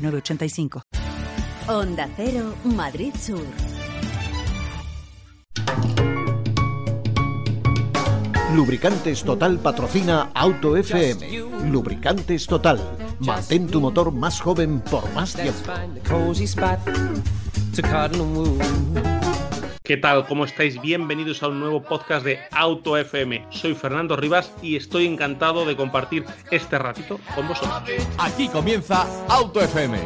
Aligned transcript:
985. 0.00 0.82
Onda 1.68 2.08
Cero, 2.16 2.54
Madrid 2.64 3.14
Sur. 3.14 3.44
Lubricantes 8.54 9.22
Total 9.22 9.58
patrocina 9.58 10.30
Auto 10.34 10.76
FM. 10.76 11.70
Lubricantes 11.70 12.46
Total. 12.46 12.80
Mantén 13.20 13.68
tu 13.68 13.80
motor 13.80 14.10
más 14.10 14.40
joven 14.40 14.80
por 14.80 15.06
más 15.14 15.34
tiempo. 15.34 15.70
¿Qué 19.90 19.96
tal? 19.96 20.24
¿Cómo 20.28 20.44
estáis? 20.44 20.80
Bienvenidos 20.80 21.42
a 21.42 21.48
un 21.48 21.58
nuevo 21.58 21.82
podcast 21.82 22.24
de 22.24 22.38
Auto 22.52 22.96
FM. 22.96 23.44
Soy 23.50 23.74
Fernando 23.74 24.14
Rivas 24.14 24.54
y 24.62 24.76
estoy 24.76 25.04
encantado 25.04 25.64
de 25.64 25.74
compartir 25.74 26.24
este 26.52 26.78
ratito 26.78 27.18
con 27.34 27.48
vosotros. 27.48 27.82
Aquí 28.16 28.46
comienza 28.46 29.04
Auto 29.26 29.60
FM. 29.60 29.98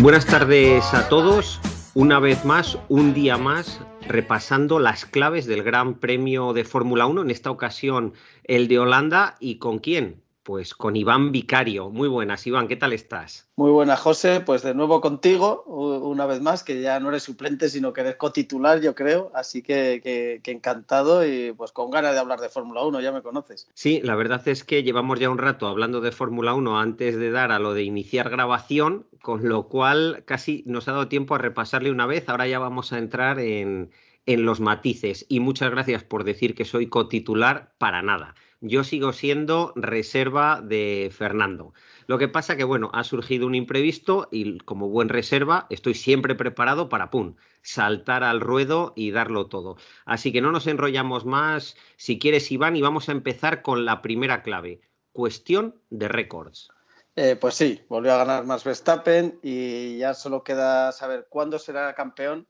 Buenas 0.00 0.26
tardes 0.26 0.92
a 0.92 1.08
todos. 1.08 1.60
Una 1.94 2.18
vez 2.18 2.44
más, 2.44 2.78
un 2.88 3.14
día 3.14 3.38
más, 3.38 3.80
repasando 4.08 4.80
las 4.80 5.06
claves 5.06 5.46
del 5.46 5.62
Gran 5.62 6.00
Premio 6.00 6.52
de 6.52 6.64
Fórmula 6.64 7.06
1, 7.06 7.22
en 7.22 7.30
esta 7.30 7.52
ocasión 7.52 8.14
el 8.42 8.66
de 8.66 8.80
Holanda. 8.80 9.36
¿Y 9.38 9.58
con 9.58 9.78
quién? 9.78 10.23
Pues 10.44 10.74
con 10.74 10.94
Iván 10.94 11.32
Vicario. 11.32 11.88
Muy 11.88 12.06
buenas, 12.06 12.46
Iván, 12.46 12.68
¿qué 12.68 12.76
tal 12.76 12.92
estás? 12.92 13.48
Muy 13.56 13.70
buenas, 13.70 13.98
José. 13.98 14.40
Pues 14.40 14.62
de 14.62 14.74
nuevo 14.74 15.00
contigo, 15.00 15.64
una 15.64 16.26
vez 16.26 16.42
más, 16.42 16.62
que 16.62 16.82
ya 16.82 17.00
no 17.00 17.08
eres 17.08 17.22
suplente, 17.22 17.70
sino 17.70 17.94
que 17.94 18.02
eres 18.02 18.16
cotitular, 18.16 18.82
yo 18.82 18.94
creo. 18.94 19.32
Así 19.34 19.62
que, 19.62 20.42
encantado 20.44 21.26
y 21.26 21.54
pues 21.56 21.72
con 21.72 21.90
ganas 21.90 22.12
de 22.12 22.18
hablar 22.18 22.40
de 22.40 22.50
Fórmula 22.50 22.84
1, 22.84 23.00
ya 23.00 23.10
me 23.10 23.22
conoces. 23.22 23.70
Sí, 23.72 24.02
la 24.04 24.16
verdad 24.16 24.46
es 24.46 24.64
que 24.64 24.82
llevamos 24.82 25.18
ya 25.18 25.30
un 25.30 25.38
rato 25.38 25.66
hablando 25.66 26.02
de 26.02 26.12
Fórmula 26.12 26.52
1 26.52 26.78
antes 26.78 27.16
de 27.16 27.30
dar 27.30 27.50
a 27.50 27.58
lo 27.58 27.72
de 27.72 27.84
iniciar 27.84 28.28
grabación, 28.28 29.06
con 29.22 29.48
lo 29.48 29.68
cual 29.68 30.24
casi 30.26 30.62
nos 30.66 30.88
ha 30.88 30.92
dado 30.92 31.08
tiempo 31.08 31.34
a 31.34 31.38
repasarle 31.38 31.90
una 31.90 32.04
vez. 32.04 32.28
Ahora 32.28 32.46
ya 32.46 32.58
vamos 32.58 32.92
a 32.92 32.98
entrar 32.98 33.38
en, 33.38 33.92
en 34.26 34.44
los 34.44 34.60
matices. 34.60 35.24
Y 35.30 35.40
muchas 35.40 35.70
gracias 35.70 36.04
por 36.04 36.22
decir 36.22 36.54
que 36.54 36.66
soy 36.66 36.88
cotitular 36.88 37.72
para 37.78 38.02
nada 38.02 38.34
yo 38.60 38.84
sigo 38.84 39.12
siendo 39.12 39.72
reserva 39.76 40.60
de 40.62 41.10
Fernando. 41.16 41.72
Lo 42.06 42.18
que 42.18 42.28
pasa 42.28 42.56
que, 42.56 42.64
bueno, 42.64 42.90
ha 42.92 43.04
surgido 43.04 43.46
un 43.46 43.54
imprevisto 43.54 44.28
y 44.30 44.58
como 44.58 44.88
buen 44.88 45.08
reserva 45.08 45.66
estoy 45.70 45.94
siempre 45.94 46.34
preparado 46.34 46.88
para, 46.88 47.10
¡pum!, 47.10 47.36
saltar 47.62 48.24
al 48.24 48.40
ruedo 48.40 48.92
y 48.96 49.10
darlo 49.10 49.46
todo. 49.46 49.76
Así 50.04 50.32
que 50.32 50.40
no 50.40 50.52
nos 50.52 50.66
enrollamos 50.66 51.24
más, 51.24 51.76
si 51.96 52.18
quieres, 52.18 52.50
Iván, 52.52 52.76
y 52.76 52.82
vamos 52.82 53.08
a 53.08 53.12
empezar 53.12 53.62
con 53.62 53.84
la 53.84 54.02
primera 54.02 54.42
clave, 54.42 54.80
cuestión 55.12 55.80
de 55.90 56.08
récords. 56.08 56.68
Eh, 57.16 57.36
pues 57.40 57.54
sí, 57.54 57.80
volvió 57.88 58.12
a 58.12 58.18
ganar 58.18 58.44
más 58.44 58.64
Verstappen 58.64 59.38
y 59.40 59.98
ya 59.98 60.14
solo 60.14 60.42
queda 60.42 60.90
saber 60.90 61.26
cuándo 61.30 61.60
será 61.60 61.94
campeón 61.94 62.48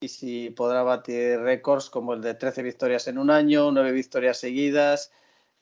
y 0.00 0.08
si 0.08 0.50
podrá 0.50 0.82
batir 0.82 1.40
récords 1.40 1.90
como 1.90 2.14
el 2.14 2.22
de 2.22 2.34
13 2.34 2.62
victorias 2.62 3.08
en 3.08 3.18
un 3.18 3.30
año, 3.30 3.70
9 3.70 3.92
victorias 3.92 4.38
seguidas, 4.38 5.12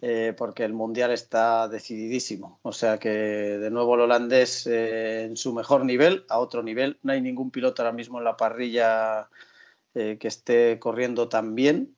eh, 0.06 0.34
porque 0.36 0.64
el 0.64 0.74
Mundial 0.74 1.12
está 1.12 1.66
decididísimo. 1.66 2.58
O 2.60 2.72
sea 2.72 2.98
que 2.98 3.08
de 3.08 3.70
nuevo 3.70 3.94
el 3.94 4.02
holandés 4.02 4.66
eh, 4.66 5.24
en 5.24 5.34
su 5.38 5.54
mejor 5.54 5.86
nivel, 5.86 6.26
a 6.28 6.40
otro 6.40 6.62
nivel. 6.62 6.98
No 7.02 7.12
hay 7.12 7.22
ningún 7.22 7.50
piloto 7.50 7.80
ahora 7.80 7.94
mismo 7.94 8.18
en 8.18 8.24
la 8.24 8.36
parrilla 8.36 9.30
eh, 9.94 10.18
que 10.20 10.28
esté 10.28 10.78
corriendo 10.78 11.30
tan 11.30 11.54
bien. 11.54 11.96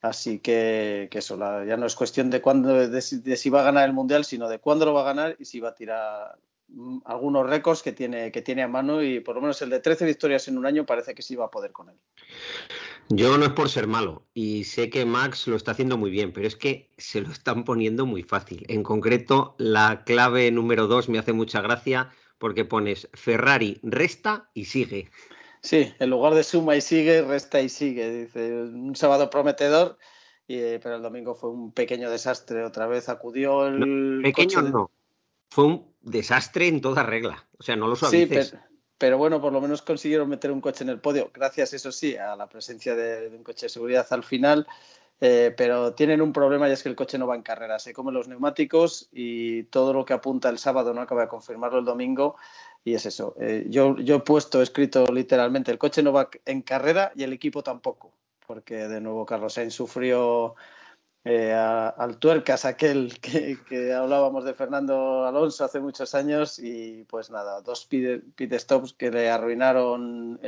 Así 0.00 0.38
que, 0.38 1.08
eso, 1.10 1.36
ya 1.64 1.76
no 1.76 1.86
es 1.86 1.96
cuestión 1.96 2.30
de, 2.30 2.40
cuándo, 2.40 2.88
de, 2.88 3.02
si 3.02 3.50
va 3.50 3.62
a 3.62 3.64
ganar 3.64 3.84
el 3.84 3.94
Mundial, 3.94 4.24
sino 4.24 4.48
de 4.48 4.60
cuándo 4.60 4.84
lo 4.86 4.94
va 4.94 5.00
a 5.00 5.12
ganar 5.12 5.34
y 5.40 5.44
si 5.44 5.58
va 5.58 5.70
a 5.70 5.74
tirar 5.74 6.38
algunos 7.04 7.48
récords 7.48 7.82
que 7.82 7.92
tiene, 7.92 8.30
que 8.30 8.42
tiene 8.42 8.62
a 8.62 8.68
mano 8.68 9.02
y 9.02 9.20
por 9.20 9.34
lo 9.34 9.40
menos 9.40 9.60
el 9.62 9.70
de 9.70 9.80
13 9.80 10.04
victorias 10.06 10.48
en 10.48 10.58
un 10.58 10.66
año 10.66 10.86
parece 10.86 11.14
que 11.14 11.22
sí 11.22 11.34
va 11.34 11.46
a 11.46 11.50
poder 11.50 11.72
con 11.72 11.88
él. 11.88 11.96
Yo 13.08 13.36
no 13.38 13.44
es 13.44 13.52
por 13.52 13.68
ser 13.68 13.86
malo 13.86 14.26
y 14.34 14.64
sé 14.64 14.88
que 14.88 15.04
Max 15.04 15.48
lo 15.48 15.56
está 15.56 15.72
haciendo 15.72 15.98
muy 15.98 16.10
bien, 16.10 16.32
pero 16.32 16.46
es 16.46 16.56
que 16.56 16.90
se 16.96 17.20
lo 17.20 17.30
están 17.30 17.64
poniendo 17.64 18.06
muy 18.06 18.22
fácil. 18.22 18.64
En 18.68 18.82
concreto, 18.82 19.56
la 19.58 20.04
clave 20.04 20.50
número 20.50 20.86
dos 20.86 21.08
me 21.08 21.18
hace 21.18 21.32
mucha 21.32 21.60
gracia 21.60 22.10
porque 22.38 22.64
pones 22.64 23.08
Ferrari 23.12 23.80
resta 23.82 24.48
y 24.54 24.66
sigue. 24.66 25.10
Sí, 25.62 25.92
en 25.98 26.08
lugar 26.08 26.34
de 26.34 26.44
suma 26.44 26.76
y 26.76 26.80
sigue, 26.80 27.22
resta 27.22 27.60
y 27.60 27.68
sigue. 27.68 28.24
Dice 28.24 28.62
un 28.62 28.96
sábado 28.96 29.28
prometedor, 29.28 29.98
pero 30.46 30.96
el 30.96 31.02
domingo 31.02 31.34
fue 31.34 31.50
un 31.50 31.72
pequeño 31.72 32.10
desastre. 32.10 32.64
Otra 32.64 32.86
vez 32.86 33.08
acudió 33.08 33.66
el. 33.66 34.20
pequeño 34.22 34.62
no. 34.62 34.90
Fue 35.50 35.64
un 35.64 35.94
desastre 36.00 36.68
en 36.68 36.80
toda 36.80 37.02
regla. 37.02 37.46
O 37.58 37.62
sea, 37.62 37.76
no 37.76 37.88
lo 37.88 37.96
suavices. 37.96 38.50
Sí, 38.50 38.56
pero 39.00 39.18
bueno, 39.18 39.40
por 39.40 39.52
lo 39.52 39.60
menos 39.60 39.82
consiguieron 39.82 40.28
meter 40.28 40.52
un 40.52 40.60
coche 40.60 40.84
en 40.84 40.90
el 40.90 41.00
podio, 41.00 41.30
gracias, 41.32 41.72
eso 41.72 41.90
sí, 41.90 42.16
a 42.16 42.36
la 42.36 42.48
presencia 42.48 42.94
de, 42.94 43.28
un 43.28 43.42
coche 43.42 43.66
de 43.66 43.70
seguridad 43.70 44.06
al 44.10 44.24
final. 44.24 44.66
Eh, 45.22 45.54
pero 45.54 45.92
tienen 45.92 46.22
un 46.22 46.32
problema 46.32 46.68
y 46.68 46.72
es 46.72 46.82
que 46.82 46.88
el 46.88 46.96
coche 46.96 47.18
no 47.18 47.26
va 47.26 47.34
en 47.34 47.42
carrera, 47.42 47.78
se 47.78 47.92
comen 47.92 48.14
los 48.14 48.26
neumáticos 48.26 49.08
y 49.12 49.64
todo 49.64 49.92
lo 49.92 50.04
que 50.06 50.14
apunta 50.14 50.48
el 50.48 50.58
sábado 50.58 50.94
no 50.94 51.02
acaba 51.02 51.22
de 51.22 51.28
confirmarlo 51.28 51.78
el 51.78 51.84
domingo 51.84 52.36
y 52.84 52.94
es 52.94 53.04
eso. 53.04 53.34
Eh, 53.38 53.66
yo, 53.68 53.96
yo 53.98 54.16
he 54.16 54.20
puesto, 54.20 54.62
escrito 54.62 55.06
literalmente, 55.12 55.70
el 55.70 55.78
coche 55.78 56.02
no 56.02 56.12
va 56.12 56.30
en 56.46 56.62
carrera 56.62 57.12
y 57.14 57.22
el 57.22 57.34
equipo 57.34 57.62
tampoco, 57.62 58.12
porque 58.46 58.88
de 58.88 59.00
nuevo 59.00 59.26
Carlos 59.26 59.54
Sainz 59.54 59.74
sufrió 59.74 60.56
eh, 61.24 61.52
al 61.52 62.16
tuercas 62.18 62.64
aquel 62.64 63.20
que, 63.20 63.92
hablábamos 63.92 64.44
de 64.44 64.54
Fernando 64.54 65.26
Alonso 65.26 65.64
hace 65.64 65.80
muchos 65.80 66.14
años 66.14 66.58
y 66.58 67.04
pues 67.04 67.30
nada, 67.30 67.60
dos 67.60 67.84
pit, 67.86 68.52
stops 68.54 68.94
que 68.94 69.10
le 69.10 69.28
arruinaron 69.28 70.40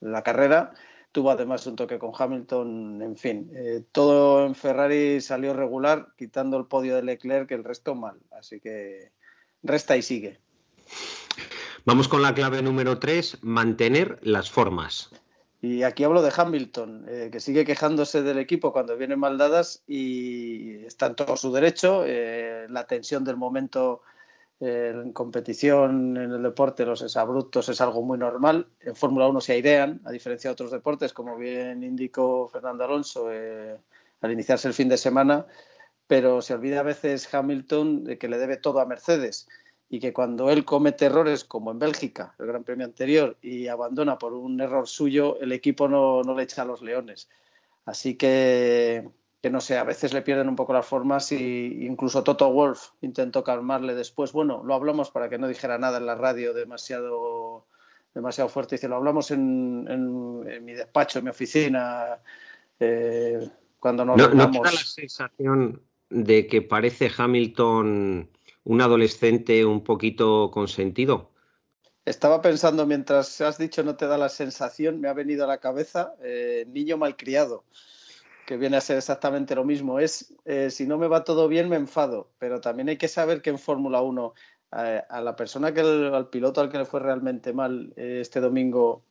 la 0.00 0.22
carrera. 0.22 0.72
Tuvo 1.12 1.30
además 1.30 1.66
un 1.66 1.76
toque 1.76 1.98
con 1.98 2.12
Hamilton, 2.16 3.00
en 3.00 3.16
fin, 3.16 3.50
eh, 3.54 3.82
todo 3.90 4.44
en 4.44 4.54
Ferrari 4.54 5.22
salió 5.22 5.54
regular, 5.54 6.08
quitando 6.16 6.58
el 6.58 6.66
podio 6.66 6.94
de 6.94 7.02
Leclerc, 7.02 7.50
el 7.52 7.64
resto 7.64 7.94
mal. 7.94 8.18
Así 8.32 8.60
que 8.60 9.12
resta 9.62 9.96
y 9.96 10.02
sigue. 10.02 10.40
Vamos 11.86 12.08
con 12.08 12.20
la 12.20 12.34
clave 12.34 12.60
número 12.62 12.98
3, 12.98 13.38
mantener 13.42 14.18
las 14.22 14.50
formas. 14.50 15.10
Y 15.60 15.82
aquí 15.82 16.04
hablo 16.04 16.22
de 16.22 16.32
Hamilton, 16.36 17.06
eh, 17.08 17.28
que 17.32 17.40
sigue 17.40 17.64
quejándose 17.64 18.22
del 18.22 18.38
equipo 18.38 18.72
cuando 18.72 18.96
vienen 18.96 19.18
mal 19.18 19.38
dadas 19.38 19.82
y 19.86 20.84
está 20.84 21.06
en 21.06 21.14
todo 21.14 21.36
su 21.36 21.52
derecho. 21.52 22.04
Eh, 22.06 22.66
la 22.68 22.86
tensión 22.86 23.24
del 23.24 23.36
momento 23.36 24.02
eh, 24.60 24.92
en 24.94 25.12
competición, 25.12 26.16
en 26.18 26.32
el 26.32 26.42
deporte, 26.42 26.84
los 26.84 27.02
exabruptos 27.02 27.68
es 27.70 27.80
algo 27.80 28.02
muy 28.02 28.18
normal. 28.18 28.68
En 28.80 28.94
Fórmula 28.94 29.28
1 29.28 29.40
se 29.40 29.54
airean, 29.54 30.00
a 30.04 30.10
diferencia 30.10 30.50
de 30.50 30.52
otros 30.52 30.70
deportes, 30.70 31.12
como 31.14 31.36
bien 31.36 31.82
indicó 31.82 32.48
Fernando 32.48 32.84
Alonso 32.84 33.28
al 33.28 34.32
iniciarse 34.32 34.68
el 34.68 34.74
fin 34.74 34.88
de 34.88 34.98
semana, 34.98 35.46
pero 36.06 36.42
se 36.42 36.54
olvida 36.54 36.80
a 36.80 36.82
veces 36.82 37.32
Hamilton 37.32 38.04
de 38.04 38.18
que 38.18 38.28
le 38.28 38.38
debe 38.38 38.56
todo 38.58 38.80
a 38.80 38.86
Mercedes 38.86 39.48
y 39.88 40.00
que 40.00 40.12
cuando 40.12 40.50
él 40.50 40.64
comete 40.64 41.06
errores, 41.06 41.44
como 41.44 41.70
en 41.70 41.78
Bélgica, 41.78 42.34
el 42.38 42.46
Gran 42.46 42.64
Premio 42.64 42.86
anterior, 42.86 43.36
y 43.40 43.68
abandona 43.68 44.18
por 44.18 44.32
un 44.32 44.60
error 44.60 44.88
suyo, 44.88 45.38
el 45.40 45.52
equipo 45.52 45.88
no, 45.88 46.22
le 46.34 46.42
echa 46.42 46.62
a 46.62 46.64
los 46.64 46.82
leones. 46.82 47.28
Así 47.84 48.16
que, 48.16 49.08
que, 49.40 49.50
no 49.50 49.60
sé, 49.60 49.78
a 49.78 49.84
veces 49.84 50.12
le 50.12 50.22
pierden 50.22 50.48
un 50.48 50.56
poco 50.56 50.72
las 50.72 50.86
formas 50.86 51.30
y 51.30 51.86
incluso 51.86 52.24
Toto 52.24 52.50
Wolf 52.50 52.88
intentó 53.00 53.44
calmarle 53.44 53.94
después. 53.94 54.32
Bueno, 54.32 54.64
lo 54.64 54.74
hablamos 54.74 55.10
para 55.12 55.28
que 55.28 55.38
no 55.38 55.46
dijera 55.46 55.78
nada 55.78 55.98
en 55.98 56.06
la 56.06 56.16
radio 56.16 56.52
demasiado, 56.52 57.66
demasiado 58.12 58.48
fuerte. 58.48 58.74
Dice, 58.74 58.88
lo 58.88 58.96
hablamos 58.96 59.30
en, 59.30 59.86
en, 59.88 60.64
mi 60.64 60.72
despacho, 60.72 61.20
en 61.20 61.26
mi 61.26 61.30
oficina, 61.30 62.18
eh, 62.80 63.48
cuando 63.78 64.04
nos 64.04 64.16
no, 64.16 64.28
¿No 64.34 64.50
te 64.50 64.58
da 64.58 64.72
la 64.72 64.78
sensación 64.78 65.80
de 66.10 66.48
que 66.48 66.62
parece 66.62 67.08
Hamilton 67.16 68.28
un 68.66 68.80
adolescente 68.80 69.64
un 69.64 69.82
poquito 69.82 70.50
consentido? 70.50 71.30
Estaba 72.04 72.42
pensando 72.42 72.84
mientras 72.84 73.40
has 73.40 73.58
dicho 73.58 73.82
no 73.82 73.96
te 73.96 74.06
da 74.06 74.18
la 74.18 74.28
sensación, 74.28 75.00
me 75.00 75.08
ha 75.08 75.12
venido 75.12 75.44
a 75.44 75.46
la 75.46 75.58
cabeza 75.58 76.14
eh, 76.22 76.66
niño 76.68 76.98
malcriado. 76.98 77.64
que 78.46 78.56
viene 78.56 78.76
a 78.76 78.80
ser 78.80 78.96
exactamente 78.98 79.56
lo 79.56 79.64
mismo. 79.64 79.98
Es, 79.98 80.32
eh, 80.44 80.70
si 80.70 80.86
no 80.86 80.98
me 80.98 81.08
va 81.08 81.24
todo 81.24 81.48
bien, 81.48 81.68
me 81.68 81.74
enfado, 81.74 82.30
pero 82.38 82.60
también 82.60 82.88
hay 82.88 82.96
que 82.96 83.08
saber 83.08 83.42
que 83.42 83.50
en 83.50 83.58
Fórmula 83.58 84.02
1 84.02 84.34
a 84.70 85.20
la 85.20 85.36
persona 85.36 85.72
que 85.72 85.80
al 85.80 86.28
piloto 86.28 86.60
al 86.60 86.70
que 86.70 86.78
le 86.78 86.84
fue 86.84 87.00
realmente 87.00 87.52
mal 87.52 87.92
eh, 87.96 88.18
este 88.20 88.40
domingo 88.40 89.02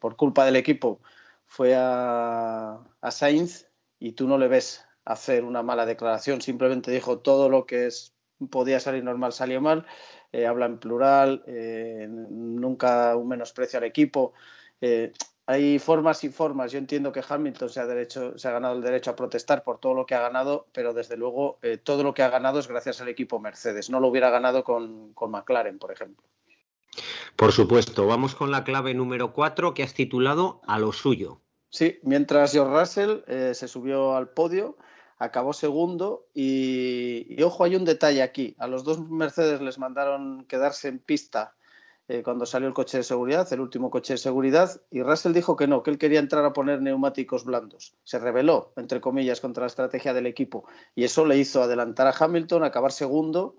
por 0.00 0.16
culpa 0.16 0.44
del 0.44 0.56
equipo 0.56 1.00
fue 1.46 1.74
a, 1.74 2.78
a 3.00 3.10
Sainz 3.10 3.66
y 3.98 4.12
tú 4.12 4.28
no 4.28 4.36
le 4.36 4.48
ves 4.48 4.84
hacer 5.04 5.44
una 5.44 5.62
mala 5.62 5.86
declaración, 5.86 6.42
simplemente 6.42 6.90
dijo 6.90 7.20
todo 7.20 7.48
lo 7.48 7.66
que 7.66 7.86
es, 7.86 8.12
podía 8.48 8.80
salir 8.80 9.04
normal 9.04 9.32
salió 9.32 9.60
mal, 9.60 9.86
eh, 10.32 10.46
habla 10.46 10.66
en 10.66 10.78
plural, 10.78 11.42
eh, 11.46 12.06
nunca 12.08 13.16
un 13.16 13.28
menosprecio 13.28 13.78
al 13.78 13.84
equipo. 13.84 14.32
Eh, 14.80 15.12
hay 15.46 15.78
formas 15.78 16.24
y 16.24 16.30
formas. 16.30 16.72
Yo 16.72 16.78
entiendo 16.78 17.12
que 17.12 17.22
Hamilton 17.26 17.68
se 17.68 17.80
ha, 17.80 17.86
derecho, 17.86 18.38
se 18.38 18.48
ha 18.48 18.52
ganado 18.52 18.76
el 18.76 18.82
derecho 18.82 19.10
a 19.10 19.16
protestar 19.16 19.62
por 19.62 19.78
todo 19.78 19.94
lo 19.94 20.06
que 20.06 20.14
ha 20.14 20.20
ganado, 20.20 20.66
pero 20.72 20.94
desde 20.94 21.16
luego 21.16 21.58
todo 21.82 22.02
lo 22.04 22.14
que 22.14 22.22
ha 22.22 22.30
ganado 22.30 22.60
es 22.60 22.68
gracias 22.68 23.00
al 23.00 23.08
equipo 23.08 23.40
Mercedes. 23.40 23.90
No 23.90 24.00
lo 24.00 24.08
hubiera 24.08 24.30
ganado 24.30 24.64
con, 24.64 25.12
con 25.12 25.32
McLaren, 25.32 25.78
por 25.78 25.92
ejemplo. 25.92 26.24
Por 27.36 27.52
supuesto, 27.52 28.06
vamos 28.06 28.34
con 28.34 28.50
la 28.50 28.64
clave 28.64 28.94
número 28.94 29.32
4 29.32 29.74
que 29.74 29.82
has 29.82 29.94
titulado 29.94 30.60
A 30.66 30.78
lo 30.78 30.92
suyo. 30.92 31.40
Sí, 31.68 31.98
mientras 32.02 32.52
George 32.52 32.78
Russell 32.78 33.54
se 33.54 33.66
subió 33.66 34.14
al 34.14 34.28
podio, 34.28 34.76
acabó 35.22 35.52
segundo 35.52 36.26
y, 36.34 37.40
ojo, 37.44 37.62
hay 37.62 37.76
un 37.76 37.84
detalle 37.84 38.22
aquí. 38.22 38.56
A 38.58 38.66
los 38.66 38.82
dos 38.82 39.08
Mercedes 39.08 39.60
les 39.60 39.78
mandaron 39.78 40.44
quedarse 40.46 40.88
en 40.88 40.98
pista 40.98 41.54
eh, 42.08 42.24
cuando 42.24 42.44
salió 42.44 42.66
el 42.66 42.74
coche 42.74 42.98
de 42.98 43.04
seguridad, 43.04 43.50
el 43.52 43.60
último 43.60 43.88
coche 43.88 44.14
de 44.14 44.18
seguridad, 44.18 44.82
y 44.90 45.00
Russell 45.02 45.32
dijo 45.32 45.54
que 45.54 45.68
no, 45.68 45.84
que 45.84 45.92
él 45.92 45.98
quería 45.98 46.18
entrar 46.18 46.44
a 46.44 46.52
poner 46.52 46.82
neumáticos 46.82 47.44
blandos. 47.44 47.94
Se 48.02 48.18
rebeló, 48.18 48.72
entre 48.76 49.00
comillas, 49.00 49.40
contra 49.40 49.62
la 49.62 49.68
estrategia 49.68 50.12
del 50.12 50.26
equipo 50.26 50.64
y 50.96 51.04
eso 51.04 51.24
le 51.24 51.38
hizo 51.38 51.62
adelantar 51.62 52.08
a 52.08 52.14
Hamilton, 52.18 52.64
acabar 52.64 52.90
segundo. 52.90 53.54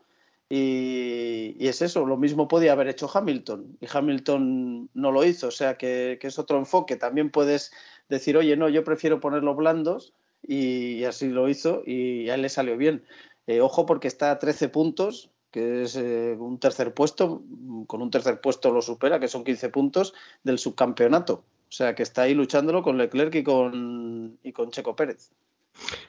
Y, 0.50 1.66
es 1.66 1.82
eso, 1.82 2.06
lo 2.06 2.18
mismo 2.18 2.50
podía 2.50 2.74
haber 2.74 2.90
hecho 2.90 3.10
Hamilton 3.12 3.78
y 3.80 3.88
Hamilton 3.92 4.90
no 4.94 5.12
lo 5.14 5.24
hizo, 5.24 5.48
o 5.48 5.52
sea 5.52 5.78
que, 5.78 6.18
que 6.20 6.28
es 6.28 6.38
otro 6.38 6.58
enfoque. 6.58 6.98
También 6.98 7.32
puedes 7.32 7.72
decir, 8.10 8.36
oye, 8.36 8.58
no, 8.58 8.68
yo 8.68 8.84
prefiero 8.84 9.22
ponerlos 9.22 9.56
blandos 9.56 10.14
y 10.44 11.04
así 11.06 11.30
lo 11.30 11.50
hizo 11.50 11.84
y 11.86 12.30
a 12.30 12.36
él 12.36 12.42
le 12.42 12.50
salió 12.50 12.78
bien. 12.78 13.04
Eh, 13.48 13.62
ojo 13.62 13.86
porque 13.86 14.08
está 14.08 14.32
a 14.32 14.40
13 14.40 14.70
puntos, 14.70 15.32
que 15.52 15.84
es 15.84 15.96
eh, 15.96 16.36
un 16.38 16.60
tercer 16.60 16.94
puesto, 16.94 17.44
con 17.88 18.02
un 18.02 18.12
tercer 18.12 18.42
puesto 18.42 18.72
lo 18.72 18.82
supera, 18.82 19.20
que 19.20 19.28
son 19.28 19.44
15 19.44 19.70
puntos 19.70 20.14
del 20.44 20.60
subcampeonato. 20.60 21.44
O 21.70 21.76
sea 21.76 21.96
que 21.96 22.04
está 22.04 22.24
ahí 22.24 22.34
luchándolo 22.34 22.84
con 22.84 22.98
Leclerc 22.98 23.34
y 23.36 23.44
con, 23.44 24.38
y 24.44 24.52
con 24.52 24.72
Checo 24.72 24.96
Pérez. 24.96 25.32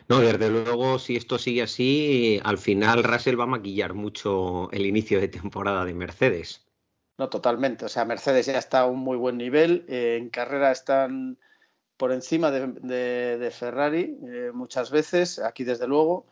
No, 0.08 0.20
desde 0.20 0.50
luego, 0.50 0.98
si 0.98 1.16
esto 1.16 1.38
sigue 1.38 1.62
así, 1.62 2.38
al 2.44 2.58
final 2.58 3.02
Russell 3.02 3.40
va 3.40 3.44
a 3.44 3.48
maquillar 3.48 3.94
mucho 3.94 4.70
el 4.72 4.84
inicio 4.84 5.18
de 5.20 5.28
temporada 5.28 5.84
de 5.86 5.94
Mercedes. 5.94 6.66
No, 7.16 7.28
totalmente. 7.28 7.84
O 7.86 7.88
sea, 7.88 8.04
Mercedes 8.04 8.46
ya 8.46 8.58
está 8.58 8.80
a 8.80 8.86
un 8.86 8.98
muy 8.98 9.16
buen 9.16 9.38
nivel. 9.38 9.86
Eh, 9.88 10.18
en 10.20 10.28
carrera 10.28 10.70
están 10.72 11.38
por 11.96 12.12
encima 12.12 12.50
de, 12.50 13.50
Ferrari 13.52 14.18
eh, 14.26 14.50
muchas 14.52 14.90
veces, 14.90 15.38
aquí 15.38 15.64
desde 15.64 15.86
luego, 15.86 16.26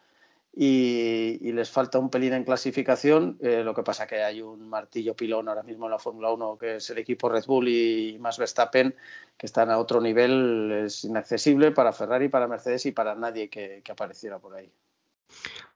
y, 0.55 1.53
les 1.53 1.71
falta 1.71 1.99
un 1.99 2.11
pelín 2.11 2.35
en 2.35 2.45
clasificación. 2.45 3.39
Eh, 3.41 3.63
lo 3.65 3.75
que 3.75 3.83
pasa 3.83 4.07
que 4.07 4.23
hay 4.23 4.43
un 4.43 4.69
martillo 4.69 5.15
pilón 5.15 5.49
ahora 5.49 5.63
mismo 5.63 5.87
en 5.87 5.93
la 5.93 5.99
Fórmula 5.99 6.31
1 6.31 6.59
que 6.59 6.77
es 6.77 6.91
el 6.91 6.99
equipo 6.99 7.29
Red 7.29 7.45
Bull 7.47 7.69
y 7.69 8.19
más 8.21 8.39
Verstappen, 8.39 8.95
que 9.37 9.47
están 9.47 9.71
a 9.71 9.79
otro 9.79 10.01
nivel, 10.01 10.85
es 10.87 11.05
inaccesible 11.05 11.71
para 11.71 11.93
Ferrari, 11.93 12.29
para 12.29 12.49
Mercedes 12.49 12.87
y 12.87 12.93
para 12.93 13.15
nadie 13.15 13.49
que, 13.49 13.83
que 13.85 13.93
apareciera 13.93 14.39
por 14.39 14.55
ahí. 14.55 14.71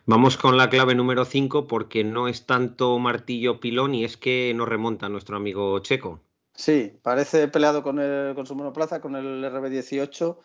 Vamos 0.04 0.36
con 0.36 0.56
la 0.56 0.68
clave 0.68 0.94
número 0.94 1.24
5 1.24 1.66
porque 1.66 2.04
no 2.04 2.28
es 2.28 2.46
tanto 2.46 2.98
martillo 2.98 3.60
pilón 3.60 3.94
y 3.94 4.04
es 4.04 4.16
que 4.16 4.52
nos 4.54 4.68
remonta 4.68 5.08
nuestro 5.08 5.36
amigo 5.36 5.78
Checo. 5.80 6.20
Sí, 6.56 6.98
parece 7.02 7.48
peleado 7.48 7.82
con, 7.82 7.98
el, 7.98 8.34
con 8.34 8.46
su 8.46 8.54
monoplaza, 8.54 9.00
con 9.00 9.14
el 9.14 9.44
RB18 9.44 10.38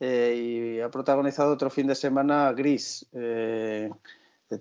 eh, 0.00 0.76
y 0.78 0.80
ha 0.80 0.90
protagonizado 0.90 1.52
otro 1.52 1.70
fin 1.70 1.88
de 1.88 1.96
semana 1.96 2.52
gris. 2.52 3.06
Eh, 3.12 3.90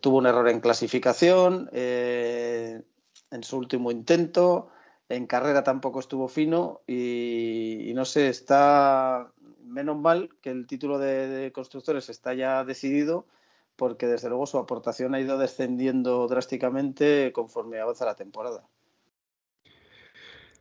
tuvo 0.02 0.18
un 0.18 0.26
error 0.26 0.50
en 0.50 0.60
clasificación, 0.62 1.70
eh, 1.74 2.82
en 3.30 3.44
su 3.44 3.58
último 3.58 3.92
intento, 3.92 4.70
en 5.08 5.28
carrera 5.28 5.64
tampoco 5.64 6.00
estuvo 6.00 6.28
fino 6.28 6.82
y, 6.88 7.92
no 7.94 8.04
sé, 8.06 8.30
está 8.30 9.32
menos 9.64 9.98
mal 9.98 10.30
que 10.42 10.50
el 10.50 10.66
título 10.66 10.98
de 10.98 11.52
constructores 11.54 12.10
está 12.10 12.34
ya 12.34 12.64
decidido 12.64 13.28
porque 13.76 14.08
desde 14.08 14.30
luego 14.30 14.48
su 14.48 14.58
aportación 14.58 15.14
ha 15.16 15.20
ido 15.20 15.38
descendiendo 15.38 16.28
drásticamente 16.28 17.32
conforme 17.34 17.80
avanza 17.80 18.06
la 18.06 18.16
temporada. 18.16 18.68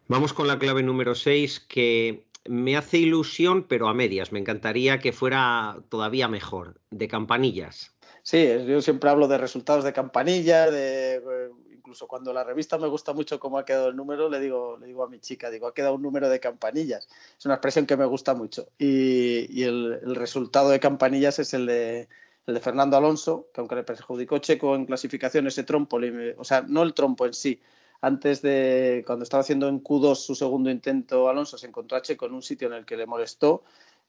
Vamos 0.07 0.35
con 0.35 0.47
la 0.47 0.59
clave 0.59 0.83
número 0.83 1.15
6 1.15 1.61
que 1.61 2.27
me 2.45 2.77
hace 2.77 2.99
ilusión, 2.99 3.65
pero 3.67 3.89
a 3.89 3.95
medias. 3.95 4.33
Me 4.33 4.39
encantaría 4.39 4.99
que 4.99 5.13
fuera 5.13 5.79
todavía 5.89 6.29
mejor, 6.29 6.79
de 6.91 7.09
campanillas. 7.09 7.95
Sí, 8.23 8.47
yo 8.67 8.83
siempre 8.83 9.09
hablo 9.09 9.29
de 9.29 9.39
resultados 9.39 9.83
de 9.83 9.95
campanillas, 9.95 10.71
de 10.71 11.17
eh, 11.17 11.51
incluso 11.73 12.07
cuando 12.07 12.35
la 12.35 12.45
revista 12.45 12.77
me 12.77 12.87
gusta 12.87 13.15
mucho 13.15 13.41
cómo 13.41 13.59
ha 13.59 13.65
quedado 13.65 13.89
el 13.89 13.97
número, 13.97 14.29
le 14.29 14.41
digo, 14.41 14.77
le 14.79 14.87
digo 14.87 15.05
a 15.05 15.09
mi 15.09 15.21
chica, 15.21 15.51
digo, 15.51 15.67
ha 15.67 15.75
quedado 15.75 15.95
un 15.95 16.03
número 16.03 16.29
de 16.29 16.39
campanillas. 16.39 17.09
Es 17.39 17.47
una 17.47 17.55
expresión 17.55 17.87
que 17.87 17.97
me 17.97 18.05
gusta 18.05 18.35
mucho. 18.35 18.69
Y, 18.79 19.63
el, 19.63 20.01
resultado 20.17 20.69
de 20.69 20.81
campanillas 20.81 21.39
es 21.39 21.55
el 21.55 21.65
de, 21.65 22.09
el 22.47 22.55
de 22.55 22.61
Fernando 22.61 22.99
Alonso, 22.99 23.49
que 23.55 23.63
aunque 23.63 23.77
le 23.77 23.85
perjudicó 23.85 24.37
Checo 24.39 24.75
en 24.75 24.85
clasificación 24.85 25.47
ese 25.47 25.65
trompo, 25.65 25.99
o 26.37 26.45
sea, 26.45 26.63
no 26.63 26.83
el 26.83 26.93
trompo 26.93 27.25
en 27.25 27.33
sí, 27.33 27.63
antes 28.07 28.43
de 28.43 29.03
cuando 29.07 29.23
estaba 29.23 29.43
haciendo 29.43 29.69
en 29.69 29.83
Q2 29.83 30.17
su 30.17 30.35
segundo 30.35 30.71
intento 30.71 31.29
Alonso 31.29 31.59
se 31.59 31.67
encontró 31.67 32.01
en 32.07 32.35
un 32.35 32.43
sitio 32.43 32.69
en 32.69 32.75
el 32.75 32.85
que 32.85 32.97
le 32.97 33.07
molestó 33.07 33.63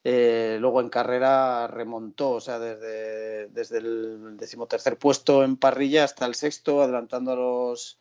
eh, 0.07 0.57
luego 0.61 0.81
en 0.81 0.89
carrera 0.89 1.65
remontó, 1.65 2.33
o 2.33 2.39
sea, 2.39 2.59
desde, 2.59 3.47
desde 3.47 3.79
el 3.79 4.37
decimotercer 4.37 4.99
puesto 4.99 5.43
en 5.43 5.57
parrilla 5.57 6.03
hasta 6.03 6.27
el 6.27 6.35
sexto, 6.35 6.83
adelantando 6.83 7.31
a 7.31 7.35
los, 7.35 7.97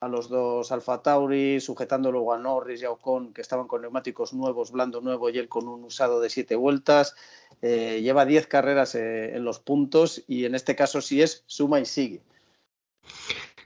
a 0.00 0.06
los 0.06 0.28
dos 0.28 0.70
Alfa 0.70 1.00
Tauri, 1.00 1.58
sujetando 1.60 2.12
luego 2.12 2.34
a 2.34 2.38
Norris 2.38 2.82
y 2.82 2.84
a 2.84 2.90
Ocon, 2.90 3.32
que 3.32 3.40
estaban 3.40 3.68
con 3.68 3.80
neumáticos 3.80 4.34
nuevos, 4.34 4.70
blando 4.70 5.00
nuevo 5.00 5.30
y 5.30 5.38
él 5.38 5.48
con 5.48 5.66
un 5.66 5.84
usado 5.84 6.20
de 6.20 6.28
siete 6.28 6.56
vueltas. 6.56 7.14
Eh, 7.62 8.02
lleva 8.02 8.26
diez 8.26 8.46
carreras 8.46 8.94
eh, 8.94 9.34
en 9.34 9.42
los 9.42 9.58
puntos 9.58 10.22
y 10.26 10.44
en 10.44 10.54
este 10.54 10.76
caso 10.76 11.00
sí 11.00 11.22
es 11.22 11.42
suma 11.46 11.80
y 11.80 11.86
sigue. 11.86 12.20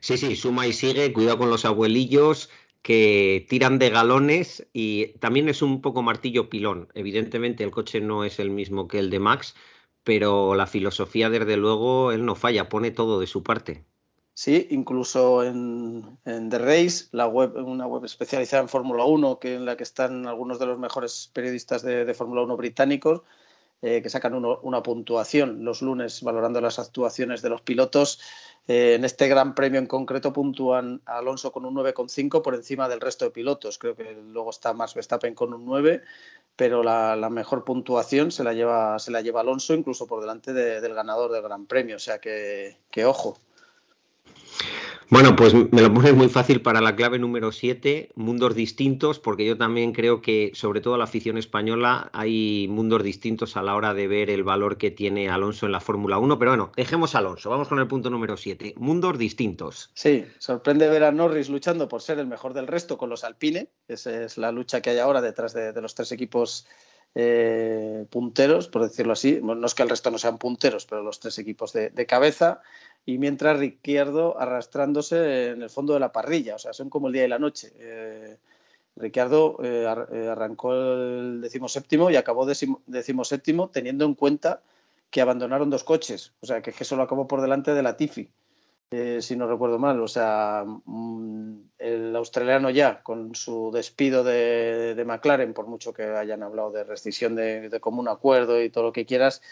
Sí, 0.00 0.16
sí, 0.16 0.36
suma 0.36 0.66
y 0.66 0.72
sigue, 0.72 1.12
cuidado 1.12 1.38
con 1.38 1.50
los 1.50 1.64
abuelillos 1.64 2.50
que 2.82 3.46
tiran 3.48 3.78
de 3.78 3.90
galones 3.90 4.66
y 4.72 5.18
también 5.18 5.48
es 5.48 5.62
un 5.62 5.82
poco 5.82 6.02
martillo 6.02 6.48
pilón. 6.48 6.88
Evidentemente 6.94 7.62
el 7.64 7.70
coche 7.70 8.00
no 8.00 8.24
es 8.24 8.38
el 8.40 8.50
mismo 8.50 8.88
que 8.88 8.98
el 8.98 9.10
de 9.10 9.18
Max, 9.18 9.54
pero 10.02 10.54
la 10.54 10.66
filosofía 10.66 11.28
desde 11.30 11.56
luego 11.56 12.12
él 12.12 12.24
no 12.24 12.34
falla, 12.34 12.68
pone 12.68 12.90
todo 12.90 13.20
de 13.20 13.26
su 13.26 13.42
parte. 13.42 13.84
Sí, 14.32 14.68
incluso 14.70 15.44
en, 15.44 16.18
The 16.24 16.58
Race, 16.58 17.08
la 17.12 17.26
web, 17.26 17.56
una 17.56 17.86
web 17.86 18.06
especializada 18.06 18.62
en 18.62 18.70
Fórmula 18.70 19.04
1, 19.04 19.38
que 19.38 19.54
en 19.54 19.66
la 19.66 19.76
que 19.76 19.82
están 19.82 20.26
algunos 20.26 20.58
de 20.58 20.64
los 20.64 20.78
mejores 20.78 21.30
periodistas 21.34 21.82
de, 21.82 22.14
Fórmula 22.14 22.42
1 22.42 22.56
británicos, 22.56 23.20
eh, 23.82 24.02
que 24.02 24.10
sacan 24.10 24.34
una 24.34 24.82
puntuación 24.82 25.64
los 25.64 25.80
lunes 25.80 26.22
valorando 26.22 26.60
las 26.60 26.78
actuaciones 26.78 27.40
de 27.40 27.48
los 27.48 27.62
pilotos. 27.62 28.20
Eh, 28.68 28.94
en 28.94 29.04
este 29.04 29.26
Gran 29.26 29.54
Premio 29.54 29.78
en 29.78 29.86
concreto 29.86 30.32
puntúan 30.32 31.00
a 31.06 31.18
Alonso 31.18 31.50
con 31.50 31.64
un 31.64 31.74
9,5 31.74 32.42
por 32.42 32.54
encima 32.54 32.88
del 32.88 33.00
resto 33.00 33.24
de 33.24 33.30
pilotos. 33.30 33.78
Creo 33.78 33.96
que 33.96 34.12
luego 34.12 34.50
está 34.50 34.74
más 34.74 34.94
Verstappen 34.94 35.34
con 35.34 35.54
un 35.54 35.64
9, 35.64 36.02
pero 36.56 36.82
la, 36.82 37.16
mejor 37.30 37.64
puntuación 37.64 38.30
se 38.30 38.44
la 38.44 38.52
lleva, 38.52 38.98
se 38.98 39.10
la 39.10 39.22
lleva 39.22 39.40
Alonso 39.40 39.72
incluso 39.72 40.06
por 40.06 40.20
delante 40.20 40.52
del 40.52 40.94
ganador 40.94 41.32
del 41.32 41.42
Gran 41.42 41.66
Premio. 41.66 41.96
O 41.96 42.00
sea 42.00 42.18
que, 42.18 42.76
que 42.90 43.06
ojo. 43.06 43.38
Bueno, 45.10 45.34
pues 45.34 45.52
me 45.52 45.82
lo 45.82 45.92
pones 45.92 46.14
muy 46.14 46.28
fácil 46.28 46.62
para 46.62 46.80
la 46.80 46.94
clave 46.94 47.18
número 47.18 47.50
7, 47.50 48.10
mundos 48.14 48.54
distintos, 48.54 49.18
porque 49.18 49.44
yo 49.44 49.58
también 49.58 49.92
creo 49.92 50.22
que, 50.22 50.52
sobre 50.54 50.80
todo 50.80 50.96
la 50.96 51.02
afición 51.02 51.36
española, 51.36 52.10
hay 52.12 52.68
mundos 52.68 53.02
distintos 53.02 53.56
a 53.56 53.62
la 53.62 53.74
hora 53.74 53.92
de 53.92 54.06
ver 54.06 54.30
el 54.30 54.44
valor 54.44 54.78
que 54.78 54.92
tiene 54.92 55.28
Alonso 55.28 55.66
en 55.66 55.72
la 55.72 55.80
Fórmula 55.80 56.18
1. 56.18 56.38
Pero 56.38 56.52
bueno, 56.52 56.70
dejemos 56.76 57.16
a 57.16 57.18
Alonso, 57.18 57.50
vamos 57.50 57.66
con 57.66 57.80
el 57.80 57.88
punto 57.88 58.08
número 58.08 58.36
7, 58.36 58.74
mundos 58.76 59.18
distintos. 59.18 59.90
Sí, 59.94 60.26
sorprende 60.38 60.88
ver 60.88 61.02
a 61.02 61.10
Norris 61.10 61.48
luchando 61.48 61.88
por 61.88 62.02
ser 62.02 62.20
el 62.20 62.28
mejor 62.28 62.54
del 62.54 62.68
resto 62.68 62.96
con 62.96 63.10
los 63.10 63.24
Alpine, 63.24 63.66
esa 63.88 64.22
es 64.22 64.38
la 64.38 64.52
lucha 64.52 64.80
que 64.80 64.90
hay 64.90 64.98
ahora 64.98 65.20
detrás 65.20 65.52
de, 65.54 65.72
los 65.82 65.96
tres 65.96 66.12
equipos 66.12 66.68
eh, 67.16 68.06
punteros, 68.10 68.68
por 68.68 68.82
decirlo 68.82 69.14
así. 69.14 69.40
no 69.42 69.66
es 69.66 69.74
que 69.74 69.82
el 69.82 69.88
resto 69.88 70.12
no 70.12 70.18
sean 70.18 70.38
punteros, 70.38 70.86
pero 70.86 71.02
los 71.02 71.18
tres 71.18 71.36
equipos 71.40 71.72
de, 71.72 71.90
de 71.90 72.06
cabeza 72.06 72.60
y 73.10 73.18
mientras 73.18 73.58
Ricciardo 73.58 74.38
arrastrándose 74.38 75.48
en 75.50 75.62
el 75.62 75.70
fondo 75.70 75.94
de 75.94 76.00
la 76.00 76.12
parrilla, 76.12 76.54
o 76.56 76.58
sea, 76.58 76.72
son 76.72 76.90
como 76.90 77.08
el 77.08 77.14
día 77.14 77.24
y 77.24 77.28
la 77.28 77.38
noche. 77.38 77.72
Eh, 77.78 78.36
Ricciardo 78.96 79.58
eh, 79.62 79.86
eh, 80.12 80.28
arrancó 80.28 80.74
el 80.74 81.40
decimoséptimo 81.40 82.10
y 82.10 82.16
acabó 82.16 82.46
decimoséptimo 82.46 83.70
teniendo 83.70 84.04
en 84.04 84.14
cuenta 84.14 84.62
que 85.10 85.20
abandonaron 85.20 85.70
dos 85.70 85.84
coches, 85.84 86.32
o 86.40 86.46
sea 86.46 86.62
que, 86.62 86.72
que 86.72 86.84
solo 86.84 87.02
acabó 87.02 87.26
por 87.26 87.40
delante 87.40 87.74
de 87.74 87.82
la 87.82 87.96
Tifi, 87.96 88.30
eh, 88.92 89.22
si 89.22 89.36
no 89.36 89.46
recuerdo 89.46 89.78
mal. 89.78 90.00
O 90.00 90.08
sea, 90.08 90.64
mm, 90.66 91.54
el 91.78 92.16
australiano 92.16 92.70
ya 92.70 93.02
con 93.02 93.34
su 93.36 93.70
despido 93.72 94.24
de, 94.24 95.00
McLaren, 95.06 95.54
por 95.54 95.66
mucho 95.68 95.92
que 95.92 96.02
hayan 96.02 96.42
hablado 96.42 96.72
de 96.72 96.84
rescisión 96.84 97.36
de, 97.36 97.78
común 97.80 98.08
acuerdo 98.08 98.60
y 98.62 98.70
todo 98.70 98.84
lo 98.84 98.92
que 98.92 99.06
quieras, 99.06 99.42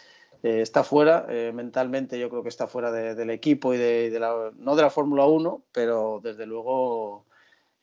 está 0.43 0.85
fuera, 0.85 1.27
mentalmente 1.53 2.19
yo 2.19 2.31
creo 2.31 2.43
que 2.43 2.49
está 2.49 2.67
fuera 2.67 2.93
del 2.93 3.31
equipo 3.31 3.75
y 3.75 3.77
de, 3.77 4.19
la, 4.21 4.53
no 4.57 4.77
de 4.77 4.83
la 4.83 4.91
Fórmula 4.91 5.25
1, 5.27 5.63
pero 5.73 6.21
desde 6.23 6.47
luego 6.47 7.25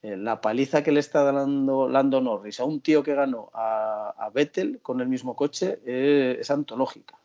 eh, 0.06 0.18
la 0.18 0.40
paliza 0.40 0.84
que 0.84 0.92
le 0.92 1.00
está 1.00 1.24
dando 1.24 1.90
Lando 1.90 2.22
Norris 2.22 2.60
a 2.60 2.64
un 2.64 2.80
tío 2.80 3.02
que 3.02 3.16
ganó 3.16 3.50
a, 3.56 4.30
Vettel 4.32 4.80
con 4.84 5.02
el 5.02 5.08
mismo 5.08 5.36
coche 5.36 5.80
eh, 5.84 6.38
es 6.40 6.52
antológica. 6.52 7.18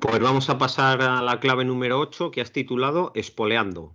Pues 0.00 0.18
vamos 0.18 0.48
a 0.48 0.56
pasar 0.56 1.02
a 1.02 1.20
la 1.20 1.38
clave 1.38 1.66
número 1.66 2.00
8 2.00 2.30
que 2.30 2.40
has 2.40 2.52
titulado 2.52 3.12
Espoleando. 3.14 3.94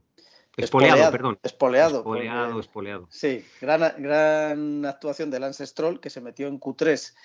Espoleado, 0.56 1.12
perdón. 1.12 1.40
Espoleado. 1.42 1.98
Espoleado, 2.00 2.60
espoleado. 2.60 3.08
Sí, 3.10 3.44
gran, 3.60 3.96
gran 3.98 4.86
actuación 4.86 5.32
de 5.32 5.40
Lance 5.40 5.66
Stroll 5.66 6.00
que 6.00 6.12
se 6.12 6.22
metió 6.22 6.48
en 6.48 6.60
Q3, 6.60 7.16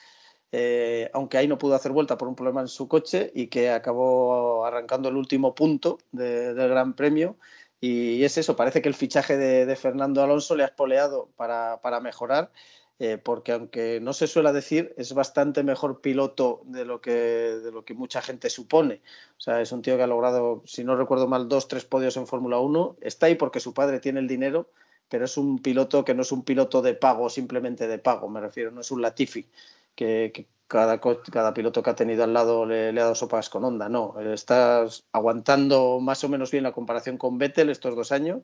eh, 0.53 1.11
aunque 1.13 1.39
ahí 1.39 1.47
no 1.49 1.59
pudo 1.59 1.75
hacer 1.75 1.93
vuelta 1.93 2.19
por 2.19 2.29
un 2.29 2.35
problema 2.35 2.61
en 2.61 2.69
su 2.69 2.89
coche 2.89 3.31
y 3.35 3.47
que 3.47 3.71
acabó 3.71 4.65
arrancando 4.65 5.09
el 5.09 5.17
último 5.17 5.55
punto 5.55 5.99
del 6.13 6.69
Gran 6.69 6.95
Premio 6.95 7.37
y 7.81 8.25
es 8.25 8.37
eso, 8.37 8.57
parece 8.57 8.83
que 8.83 8.89
el 8.89 8.95
fichaje 8.95 9.39
de, 9.39 9.77
Fernando 9.77 10.23
Alonso 10.23 10.55
le 10.55 10.65
ha 10.65 10.67
espoleado 10.67 11.31
para, 11.37 12.01
mejorar, 12.03 12.53
eh, 12.99 13.17
porque 13.17 13.53
aunque 13.53 14.01
no 14.01 14.13
se 14.13 14.27
suele 14.27 14.53
decir, 14.53 14.93
es 14.99 15.15
bastante 15.15 15.63
mejor 15.63 16.03
piloto 16.03 16.61
de 16.67 16.85
lo, 16.85 17.01
que, 17.01 17.13
de 17.13 17.73
lo 17.73 17.83
que 17.87 17.95
mucha 17.95 18.21
gente 18.21 18.51
supone. 18.51 19.01
O 19.39 19.41
sea, 19.41 19.63
es 19.63 19.73
un 19.73 19.81
tío 19.81 19.97
que 19.97 20.03
ha 20.03 20.07
logrado, 20.07 20.63
si 20.67 20.85
no 20.85 20.95
recuerdo 20.95 21.27
mal, 21.27 21.49
dos, 21.49 21.69
tres 21.69 21.87
podios 21.87 22.19
en 22.19 22.27
Fórmula 22.27 22.59
1. 22.59 22.99
Está 23.01 23.27
ahí 23.27 23.35
porque 23.35 23.61
su 23.61 23.73
padre 23.73 23.99
tiene 23.99 24.21
el 24.21 24.29
dinero, 24.29 24.69
pero 25.09 25.25
es 25.25 25.39
un 25.39 25.61
piloto 25.61 26.05
que 26.05 26.15
no 26.15 26.21
es 26.21 26.33
un 26.33 26.45
piloto 26.45 26.83
de 26.83 26.93
pago, 26.93 27.31
simplemente 27.31 27.89
de 27.89 27.99
pago, 27.99 28.29
me 28.29 28.41
refiero, 28.41 28.71
no 28.73 28.83
es 28.83 28.91
un 28.91 29.01
Latifi, 29.01 29.47
que, 29.95 30.49
cada, 30.71 31.01
cada, 31.01 31.53
piloto 31.53 31.83
que 31.83 31.91
ha 31.91 31.95
tenido 31.97 32.25
al 32.25 32.33
lado 32.33 32.65
le, 32.65 32.91
ha 32.91 32.93
dado 32.93 33.15
sopas 33.15 33.51
con 33.51 33.65
onda. 33.65 33.89
No, 33.89 34.19
estás 34.21 35.05
aguantando 35.13 35.99
más 36.01 36.23
o 36.25 36.29
menos 36.29 36.51
bien 36.53 36.65
la 36.65 36.73
comparación 36.73 37.19
con 37.19 37.39
Vettel 37.39 37.71
estos 37.71 37.97
dos 37.97 38.13
años 38.13 38.43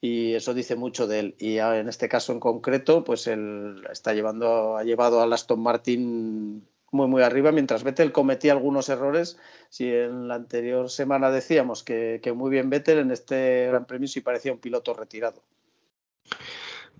y 0.00 0.34
eso 0.34 0.54
dice 0.54 0.76
mucho 0.76 1.06
de 1.06 1.18
él. 1.18 1.34
Y 1.38 1.58
en 1.58 1.88
este 1.88 2.08
caso 2.08 2.32
en 2.32 2.40
concreto, 2.40 3.04
pues 3.04 3.26
él 3.26 3.82
está 3.90 4.14
llevando, 4.14 4.76
ha 4.76 4.84
llevado 4.84 5.20
al 5.20 5.32
Aston 5.32 5.60
Martin 5.60 6.66
muy 6.92 7.08
muy 7.08 7.22
arriba, 7.22 7.50
mientras 7.50 7.82
Vettel 7.82 8.12
cometía 8.12 8.52
algunos 8.52 8.88
errores. 8.88 9.36
Si 9.68 9.90
en 9.90 10.28
la 10.28 10.36
anterior 10.36 10.88
semana 10.90 11.30
decíamos 11.30 11.82
que, 11.82 12.20
que 12.22 12.32
muy 12.32 12.50
bien 12.50 12.70
Vettel, 12.70 12.98
en 13.00 13.10
este 13.10 13.66
Gran 13.66 13.84
Premio 13.84 14.06
sí 14.06 14.20
parecía 14.20 14.52
un 14.52 14.60
piloto 14.60 14.94
retirado. 14.94 15.42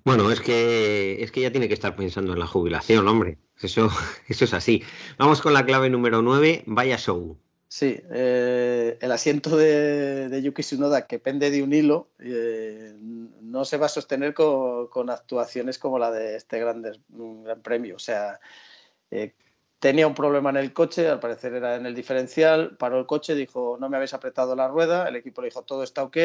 Bueno, 0.05 0.31
es 0.31 0.43
que, 0.43 1.23
es 1.23 1.33
que 1.33 1.41
ya 1.41 1.51
tiene 1.51 1.67
que 1.67 1.75
estar 1.75 1.97
pensando 1.97 2.35
en 2.35 2.39
la 2.39 2.47
jubilación, 2.47 3.09
hombre. 3.09 3.39
Eso, 3.61 3.89
eso 4.29 4.45
es 4.45 4.53
así. 4.53 4.83
Vamos 5.19 5.41
con 5.41 5.55
la 5.55 5.65
clave 5.65 5.89
número 5.89 6.21
9, 6.21 6.65
vaya 6.67 6.99
show. 6.99 7.39
Sí, 7.69 8.01
eh, 8.13 8.99
el 9.01 9.11
asiento 9.11 9.57
de, 9.57 10.41
Yuki 10.43 10.63
Tsunoda 10.63 11.07
que 11.07 11.19
pende 11.19 11.51
de 11.51 11.63
un 11.63 11.73
hilo 11.73 12.11
eh, 12.21 12.95
no 13.01 13.65
se 13.65 13.79
va 13.79 13.87
a 13.87 13.89
sostener 13.89 14.35
con, 14.35 15.11
actuaciones 15.11 15.79
como 15.79 15.99
la 15.99 16.13
de 16.13 16.37
este 16.37 16.61
gran, 16.61 16.83
gran 17.09 17.63
premio. 17.63 17.97
O 17.97 17.99
sea, 17.99 18.39
eh, 19.11 19.35
tenía 19.79 20.07
un 20.07 20.15
problema 20.15 20.51
en 20.51 20.59
el 20.59 20.73
coche, 20.73 21.09
al 21.09 21.19
parecer 21.19 21.55
era 21.55 21.77
en 21.77 21.87
el 21.87 21.95
diferencial, 21.95 22.77
paró 22.77 23.01
el 23.01 23.07
coche, 23.07 23.35
dijo 23.35 23.77
no 23.81 23.89
me 23.89 23.97
habéis 23.97 24.15
apretado 24.15 24.55
la 24.55 24.69
rueda, 24.69 25.09
el 25.09 25.17
equipo 25.17 25.41
le 25.41 25.49
dijo 25.49 25.63
todo 25.63 25.83
está 25.83 26.05
ok, 26.05 26.17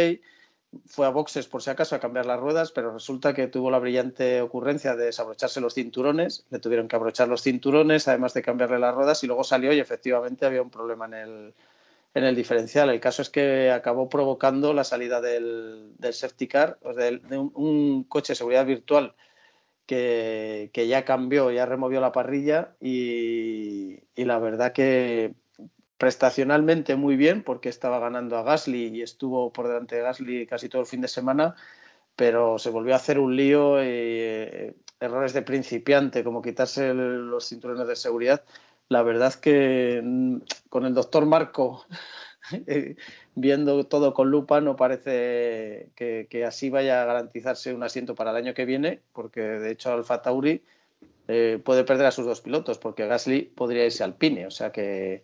fue 0.85 1.05
a 1.05 1.09
boxes 1.09 1.47
por 1.47 1.61
si 1.61 1.69
acaso 1.69 1.95
a 1.95 1.99
cambiar 1.99 2.25
las 2.25 2.39
ruedas, 2.39 2.71
pero 2.71 2.93
resulta 2.93 3.33
que 3.33 3.47
tuvo 3.47 3.71
la 3.71 3.79
brillante 3.79 4.41
ocurrencia 4.41 4.95
de 4.95 5.05
desabrocharse 5.05 5.61
los 5.61 5.73
cinturones, 5.73 6.45
le 6.49 6.59
tuvieron 6.59 6.87
que 6.87 6.95
abrochar 6.95 7.27
los 7.27 7.41
cinturones, 7.41 8.07
además 8.07 8.33
de 8.33 8.41
cambiarle 8.41 8.79
las 8.79 8.93
ruedas, 8.93 9.23
y 9.23 9.27
luego 9.27 9.43
salió 9.43 9.73
y 9.73 9.79
efectivamente 9.79 10.45
había 10.45 10.61
un 10.61 10.69
problema 10.69 11.05
en 11.05 11.13
el, 11.13 11.53
en 12.13 12.23
el 12.23 12.35
diferencial. 12.35 12.89
El 12.89 12.99
caso 12.99 13.21
es 13.21 13.29
que 13.29 13.71
acabó 13.71 14.09
provocando 14.09 14.73
la 14.73 14.83
salida 14.83 15.21
del, 15.21 15.93
del 15.97 16.13
safety 16.13 16.47
car, 16.47 16.79
de, 16.79 17.37
un, 17.37 18.03
coche 18.03 18.33
de 18.33 18.37
seguridad 18.37 18.65
virtual 18.65 19.15
que, 19.87 20.69
que, 20.71 20.87
ya 20.87 21.03
cambió, 21.03 21.51
ya 21.51 21.65
removió 21.65 21.99
la 21.99 22.11
parrilla 22.11 22.75
y 22.79 23.99
la 24.15 24.37
verdad 24.37 24.71
que 24.71 25.33
prestacionalmente 25.99 26.95
muy 26.95 27.17
bien 27.17 27.43
porque 27.43 27.67
estaba 27.67 27.99
ganando 27.99 28.37
a 28.37 28.43
Gasly 28.43 28.87
y 28.87 29.01
estuvo 29.01 29.51
por 29.51 29.67
delante 29.67 29.97
de 29.97 30.01
Gasly 30.01 30.47
casi 30.47 30.69
todo 30.69 30.81
el 30.81 30.87
fin 30.87 31.01
de 31.01 31.09
semana, 31.09 31.55
pero 32.15 32.57
se 32.57 32.69
volvió 32.69 32.93
a 32.93 32.97
hacer 32.97 33.19
un 33.19 33.35
lío 33.35 33.83
y 33.83 33.87
eh, 33.89 34.75
errores 35.01 35.33
de 35.33 35.41
principiante 35.41 36.23
como 36.23 36.41
quitarse 36.41 36.93
los 36.93 37.49
cinturones 37.49 37.85
de 37.85 37.97
seguridad. 37.97 38.43
La 38.87 39.03
verdad 39.03 39.33
que 39.33 40.01
mm, 40.01 40.37
con 40.69 40.85
el 40.85 40.93
doctor 40.93 41.25
Marco 41.25 41.85
eh, 42.67 42.95
viendo 43.35 43.85
todo 43.85 44.13
con 44.13 44.31
lupa 44.31 44.61
no 44.61 44.77
parece 44.77 45.89
que, 45.95 46.45
así 46.47 46.69
vaya 46.69 47.01
a 47.01 47.05
garantizarse 47.05 47.73
un 47.73 47.83
asiento 47.83 48.15
para 48.15 48.31
el 48.31 48.37
año 48.37 48.53
que 48.53 48.63
viene, 48.63 49.01
porque 49.11 49.41
de 49.41 49.71
hecho 49.71 49.91
Alfa 49.91 50.21
Tauri 50.21 50.63
eh, 51.27 51.59
puede 51.61 51.83
perder 51.83 52.05
a 52.05 52.11
sus 52.11 52.25
dos 52.25 52.39
pilotos, 52.39 52.77
porque 52.77 53.05
Gasly 53.05 53.41
podría 53.41 53.85
irse 53.85 54.05
al 54.05 54.15
Pine, 54.15 54.47
o 54.47 54.51
sea 54.51 54.71
que 54.71 55.23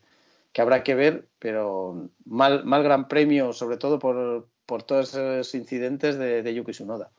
que 0.55 0.61
habrá 0.61 0.83
que 0.83 0.95
ver, 0.95 1.27
pero 1.37 2.09
mal, 2.23 2.63
mal 2.63 2.81
gran 2.81 3.09
premio, 3.09 3.51
sobre 3.51 3.75
todo 3.75 3.99
por, 3.99 4.47
todos 4.85 5.13
esos 5.13 5.53
incidentes 5.53 6.17
de, 6.17 6.55
Yuki 6.55 6.71
Tsunoda. 6.71 7.11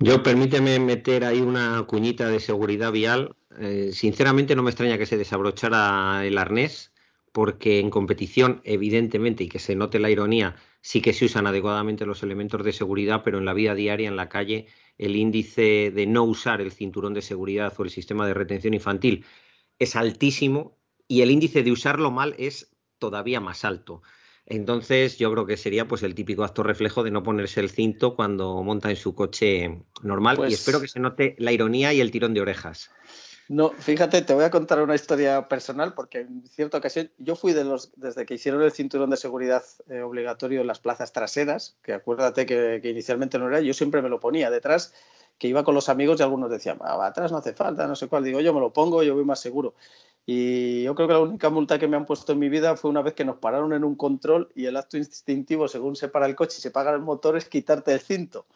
Yo 0.00 0.22
permíteme 0.22 0.78
meter 0.80 1.24
ahí 1.24 1.40
una 1.40 1.82
cuñita 1.86 2.28
de 2.28 2.38
seguridad 2.38 2.92
vial. 2.92 3.36
Eh, 3.58 3.92
sinceramente 3.94 4.54
no 4.54 4.62
me 4.62 4.68
extraña 4.68 4.98
que 4.98 5.06
se 5.06 5.16
desabrochara 5.16 6.26
el 6.26 6.36
arnés, 6.36 6.92
porque 7.32 7.80
en 7.80 7.88
competición, 7.88 8.60
evidentemente, 8.64 9.44
y 9.44 9.48
que 9.48 9.58
se 9.58 9.74
note 9.74 9.98
la 9.98 10.10
ironía, 10.10 10.56
sí 10.82 11.00
que 11.00 11.14
se 11.14 11.24
usan 11.24 11.46
adecuadamente 11.46 12.04
los 12.04 12.22
elementos 12.22 12.62
de 12.62 12.74
seguridad, 12.74 13.22
pero 13.24 13.38
en 13.38 13.46
la 13.46 13.54
vida 13.54 13.74
diaria, 13.74 14.08
en 14.08 14.16
la 14.16 14.28
calle, 14.28 14.66
el 14.98 15.16
índice 15.16 15.90
de 15.90 16.06
no 16.06 16.24
usar 16.24 16.60
el 16.60 16.70
cinturón 16.70 17.14
de 17.14 17.22
seguridad 17.22 17.72
o 17.78 17.82
el 17.82 17.88
sistema 17.88 18.26
de 18.26 18.34
retención 18.34 18.74
infantil 18.74 19.24
es 19.78 19.96
altísimo 19.96 20.76
y 21.10 21.22
el 21.22 21.32
índice 21.32 21.64
de 21.64 21.72
usarlo 21.72 22.12
mal 22.12 22.36
es 22.38 22.70
todavía 23.00 23.40
más 23.40 23.64
alto. 23.64 24.00
Entonces 24.46 25.18
yo 25.18 25.32
creo 25.32 25.44
que 25.44 25.56
sería 25.56 25.88
pues 25.88 26.04
el 26.04 26.14
típico 26.14 26.44
acto 26.44 26.62
reflejo 26.62 27.02
de 27.02 27.10
no 27.10 27.24
ponerse 27.24 27.58
el 27.58 27.68
cinto 27.68 28.14
cuando 28.14 28.62
monta 28.62 28.90
en 28.90 28.96
su 28.96 29.12
coche 29.16 29.82
normal 30.02 30.36
y 30.36 30.38
pues 30.38 30.54
espero 30.54 30.80
que 30.80 30.86
se 30.86 31.00
note 31.00 31.34
la 31.38 31.50
ironía 31.50 31.92
y 31.92 32.00
el 32.00 32.12
tirón 32.12 32.32
de 32.32 32.42
orejas. 32.42 32.90
No, 33.48 33.70
fíjate, 33.70 34.22
te 34.22 34.34
voy 34.34 34.44
a 34.44 34.50
contar 34.50 34.80
una 34.80 34.94
historia 34.94 35.48
personal 35.48 35.94
porque 35.94 36.20
en 36.20 36.46
cierta 36.46 36.78
ocasión 36.78 37.10
yo 37.18 37.34
fui 37.34 37.54
de 37.54 37.64
los 37.64 37.90
desde 37.96 38.24
que 38.24 38.34
hicieron 38.34 38.62
el 38.62 38.70
cinturón 38.70 39.10
de 39.10 39.16
seguridad 39.16 39.64
eh, 39.88 40.02
obligatorio 40.02 40.60
en 40.60 40.68
las 40.68 40.78
plazas 40.78 41.12
traseras, 41.12 41.76
que 41.82 41.92
acuérdate 41.92 42.46
que, 42.46 42.80
inicialmente 42.84 43.36
no 43.40 43.48
era, 43.48 43.60
yo 43.60 43.74
siempre 43.74 44.00
me 44.00 44.08
lo 44.08 44.20
ponía 44.20 44.48
detrás, 44.48 44.94
que 45.38 45.48
iba 45.48 45.64
con 45.64 45.74
los 45.74 45.88
amigos 45.88 46.20
y 46.20 46.22
algunos 46.22 46.50
decían, 46.50 46.78
ah, 46.82 47.04
atrás 47.04 47.32
no 47.32 47.38
hace 47.38 47.52
falta, 47.52 47.88
no 47.88 47.96
sé 47.96 48.06
cuál, 48.06 48.22
digo 48.22 48.40
yo 48.40 48.54
me 48.54 48.60
lo 48.60 48.72
pongo, 48.72 49.02
yo 49.02 49.16
voy 49.16 49.24
más 49.24 49.40
seguro. 49.40 49.74
Y 50.32 50.84
yo 50.84 50.94
creo 50.94 51.08
que 51.08 51.14
la 51.14 51.20
única 51.20 51.50
multa 51.50 51.76
que 51.80 51.88
me 51.88 51.96
han 51.96 52.06
puesto 52.06 52.30
en 52.30 52.38
mi 52.38 52.48
vida 52.48 52.76
fue 52.76 52.88
una 52.88 53.02
vez 53.02 53.14
que 53.14 53.24
nos 53.24 53.38
pararon 53.38 53.72
en 53.72 53.82
un 53.82 53.96
control 53.96 54.48
y 54.54 54.66
el 54.66 54.76
acto 54.76 54.96
instintivo, 54.96 55.66
según 55.66 55.96
se 55.96 56.06
para 56.06 56.26
el 56.26 56.36
coche 56.36 56.58
y 56.58 56.60
se 56.60 56.70
paga 56.70 56.92
el 56.92 57.00
motor, 57.00 57.36
es 57.36 57.48
quitarte 57.48 57.92
el 57.92 57.98
cinto. 57.98 58.46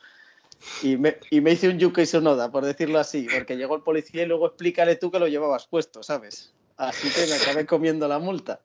Y 0.85 0.97
me, 0.97 1.17
y 1.31 1.41
me 1.41 1.51
hice 1.51 1.69
un 1.69 1.81
Yuki 1.81 2.07
Sonoda, 2.07 2.53
por 2.53 2.65
decirlo 2.65 3.01
así, 3.01 3.27
porque 3.29 3.57
llegó 3.57 3.75
el 3.75 3.83
policía 3.83 4.23
y 4.23 4.27
luego 4.27 4.47
explícale 4.47 4.95
tú 4.95 5.11
que 5.11 5.19
lo 5.19 5.27
llevabas 5.27 5.67
puesto, 5.67 6.05
¿sabes? 6.05 6.53
Así 6.77 7.11
que 7.11 7.27
me 7.27 7.35
acabé 7.35 7.67
comiendo 7.67 8.07
la 8.07 8.21
multa. 8.21 8.61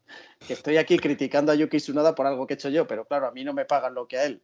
Que 0.45 0.53
estoy 0.53 0.77
aquí 0.77 0.99
criticando 0.99 1.51
a 1.51 1.55
Yuki 1.55 1.77
Tsunoda 1.77 2.13
por 2.13 2.27
algo 2.27 2.45
que 2.45 2.53
he 2.53 2.57
hecho 2.57 2.69
yo, 2.69 2.85
pero 2.85 3.05
claro, 3.05 3.25
a 3.25 3.31
mí 3.31 3.43
no 3.43 3.53
me 3.53 3.65
pagan 3.65 3.95
lo 3.95 4.07
que 4.07 4.19
a 4.19 4.25
él. 4.25 4.39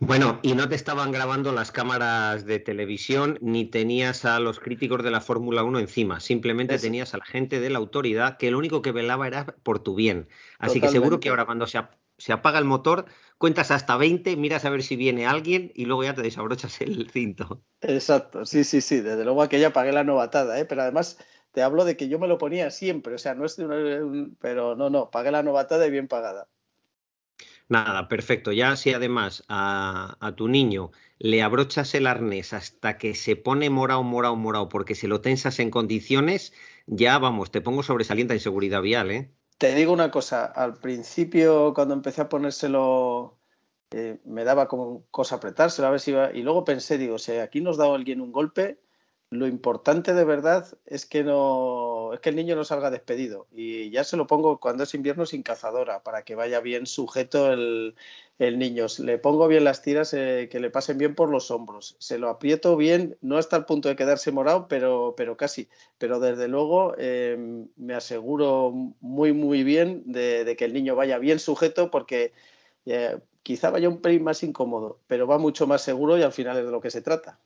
Bueno, 0.00 0.40
y 0.42 0.54
no 0.54 0.68
te 0.68 0.74
estaban 0.74 1.12
grabando 1.12 1.52
las 1.52 1.70
cámaras 1.70 2.44
de 2.44 2.58
televisión 2.58 3.38
ni 3.40 3.64
tenías 3.64 4.24
a 4.24 4.40
los 4.40 4.58
críticos 4.58 5.02
de 5.02 5.10
la 5.10 5.20
Fórmula 5.20 5.62
1 5.62 5.78
encima, 5.78 6.20
simplemente 6.20 6.78
tenías 6.78 7.14
a 7.14 7.18
la 7.18 7.24
gente 7.24 7.60
de 7.60 7.70
la 7.70 7.78
autoridad 7.78 8.36
que 8.36 8.50
lo 8.50 8.58
único 8.58 8.82
que 8.82 8.92
velaba 8.92 9.26
era 9.28 9.46
por 9.62 9.78
tu 9.78 9.94
bien. 9.94 10.28
Así 10.58 10.80
que 10.80 10.88
seguro 10.88 11.20
que 11.20 11.28
ahora 11.28 11.46
cuando 11.46 11.66
se, 11.66 11.80
se, 12.18 12.32
apaga 12.32 12.58
el 12.58 12.64
motor, 12.64 13.06
cuentas 13.38 13.70
hasta 13.70 13.96
20, 13.96 14.36
miras 14.36 14.64
a 14.64 14.70
ver 14.70 14.82
si 14.82 14.96
viene 14.96 15.26
alguien 15.26 15.70
y 15.74 15.84
luego 15.86 16.04
ya 16.04 16.14
te 16.14 16.22
desabrochas 16.22 16.80
el 16.80 17.08
cinto. 17.10 17.62
Exacto, 17.80 18.44
sí, 18.44 18.64
sí, 18.64 18.80
sí, 18.80 19.00
desde 19.00 19.24
luego 19.24 19.42
aquella 19.42 19.72
pagué 19.72 19.92
la 19.92 20.04
novatada, 20.04 20.58
¿eh? 20.58 20.64
pero 20.64 20.82
además 20.82 21.18
te 21.52 21.62
hablo 21.62 21.84
de 21.84 21.96
que 21.96 22.08
yo 22.08 22.18
me 22.18 22.26
lo 22.26 22.36
ponía 22.36 22.70
siempre, 22.70 23.14
o 23.14 23.18
sea, 23.18 23.34
no 23.34 23.46
es 23.46 23.56
de 23.56 24.28
pero 24.40 24.74
no, 24.74 24.90
no, 24.90 25.10
pagué 25.10 25.30
la 25.30 25.44
novatada 25.44 25.86
y 25.86 25.90
bien 25.90 26.08
pagada. 26.08 26.48
Nada, 27.68 28.08
perfecto. 28.08 28.52
Ya 28.52 28.76
si 28.76 28.92
además 28.92 29.42
a, 29.48 30.16
a, 30.20 30.36
tu 30.36 30.48
niño 30.48 30.90
le 31.18 31.42
abrochas 31.42 31.94
el 31.94 32.06
arnés 32.06 32.52
hasta 32.52 32.98
que 32.98 33.14
se 33.14 33.36
pone 33.36 33.70
morado, 33.70 34.02
morado, 34.02 34.36
morado, 34.36 34.68
porque 34.68 34.94
se 34.94 35.08
lo 35.08 35.20
tensas 35.20 35.58
en 35.58 35.70
condiciones, 35.70 36.52
ya 36.86 37.18
vamos, 37.18 37.50
te 37.50 37.62
pongo 37.62 37.82
sobresaliente 37.82 38.34
en 38.34 38.40
seguridad 38.40 38.82
vial, 38.82 39.10
¿eh? 39.10 39.30
Te 39.56 39.74
digo 39.74 39.92
una 39.92 40.10
cosa, 40.10 40.44
al 40.44 40.74
principio 40.74 41.72
cuando 41.74 41.94
empecé 41.94 42.20
a 42.20 42.28
ponérselo 42.28 43.38
eh, 43.92 44.18
me 44.24 44.42
daba 44.44 44.66
como 44.66 45.06
cosa 45.10 45.36
apretárselo 45.36 45.86
a 45.86 45.92
ver 45.92 46.00
si 46.00 46.10
iba, 46.10 46.32
y 46.32 46.42
luego 46.42 46.64
pensé, 46.64 46.98
digo, 46.98 47.18
si 47.18 47.32
aquí 47.32 47.60
nos 47.60 47.76
da 47.76 47.86
alguien 47.94 48.20
un 48.20 48.32
golpe, 48.32 48.80
lo 49.30 49.46
importante 49.46 50.14
de 50.14 50.24
verdad 50.24 50.66
es 50.86 51.06
que 51.06 51.24
no 51.24 52.12
es 52.14 52.20
que 52.20 52.30
el 52.30 52.36
niño 52.36 52.56
no 52.56 52.64
salga 52.64 52.90
despedido. 52.90 53.46
Y 53.52 53.90
ya 53.90 54.04
se 54.04 54.16
lo 54.16 54.26
pongo 54.26 54.60
cuando 54.60 54.84
es 54.84 54.94
invierno 54.94 55.26
sin 55.26 55.42
cazadora 55.42 56.02
para 56.02 56.22
que 56.22 56.34
vaya 56.34 56.60
bien 56.60 56.86
sujeto 56.86 57.52
el, 57.52 57.94
niño. 58.38 58.86
Le 58.98 59.18
pongo 59.18 59.48
bien 59.48 59.64
las 59.64 59.82
tiras 59.82 60.14
eh, 60.14 60.48
que 60.50 60.60
le 60.60 60.70
pasen 60.70 60.98
bien 60.98 61.14
por 61.14 61.30
los 61.30 61.50
hombros. 61.50 61.96
Se 61.98 62.18
lo 62.18 62.28
aprieto 62.28 62.76
bien 62.76 63.16
no 63.20 63.38
hasta 63.38 63.56
el 63.56 63.64
punto 63.64 63.88
de 63.88 63.96
quedarse 63.96 64.32
morado 64.32 64.68
pero 64.68 65.36
casi. 65.36 65.68
Pero 65.98 66.20
desde 66.20 66.48
luego 66.48 66.94
eh, 66.98 67.66
me 67.76 67.94
aseguro 67.94 68.72
muy 69.00 69.32
muy 69.32 69.64
bien 69.64 70.02
de, 70.06 70.54
que 70.58 70.64
el 70.64 70.72
niño 70.72 70.94
vaya 70.96 71.18
bien 71.18 71.38
sujeto 71.38 71.90
porque 71.90 72.32
eh, 72.86 73.18
quizá 73.42 73.70
vaya 73.70 73.88
un 73.88 74.00
pelín 74.00 74.24
más 74.24 74.42
incómodo 74.42 75.00
pero 75.06 75.26
va 75.26 75.38
mucho 75.38 75.66
más 75.66 75.82
seguro 75.82 76.18
y 76.18 76.22
al 76.22 76.32
final 76.32 76.58
es 76.58 76.64
de 76.66 76.70
lo 76.70 76.80
que 76.80 76.90
se 76.90 77.02
trata 77.02 77.38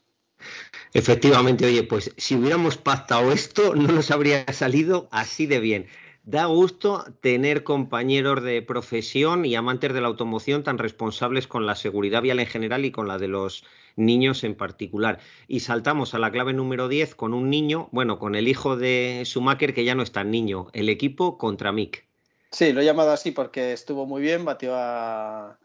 Efectivamente, 0.95 1.67
oye, 1.67 1.83
pues 1.83 2.13
si 2.17 2.37
hubiéramos 2.37 2.77
pactado 2.77 3.33
esto, 3.33 3.75
no 3.77 3.93
nos 3.93 4.11
habría 4.11 4.45
salido 4.53 5.09
así 5.11 5.47
de 5.47 5.61
bien. 5.61 5.87
Da 6.25 6.45
gusto 6.45 7.07
tener 7.23 7.65
compañeros 7.65 8.43
de 8.43 8.61
profesión 8.61 9.47
y 9.47 9.55
amantes 9.55 9.95
de 9.95 10.03
la 10.03 10.09
automoción 10.09 10.63
tan 10.63 10.77
responsables 10.77 11.47
con 11.47 11.65
la 11.65 11.75
seguridad 11.75 12.21
vial 12.21 12.39
en 12.39 12.47
general 12.47 12.85
y 12.85 12.91
con 12.91 13.09
la 13.09 13.17
de 13.17 13.29
los 13.29 13.65
niños 13.97 14.45
en 14.45 14.55
particular. 14.55 15.21
Y 15.47 15.61
saltamos 15.61 16.13
a 16.13 16.19
la 16.19 16.31
clave 16.31 16.53
número 16.53 16.89
10 16.89 17.15
con 17.15 17.33
un 17.33 17.49
niño, 17.49 17.89
bueno, 17.93 18.19
con 18.19 18.35
el 18.35 18.47
hijo 18.47 18.77
de 18.77 19.23
Schumacher 19.25 19.73
que 19.73 19.85
ya 19.85 19.95
no 19.95 20.03
es 20.03 20.13
tan 20.13 20.31
niño, 20.31 20.69
el 20.75 20.91
equipo 20.91 21.39
contra 21.39 21.73
Mick. 21.73 22.05
Sí, 22.51 22.75
lo 22.75 22.83
he 22.83 22.85
llamado 22.85 23.11
así 23.11 23.31
porque 23.31 23.73
estuvo 23.73 24.05
muy 24.05 24.21
bien, 24.21 24.45
batió 24.45 24.75
a, 24.75 25.59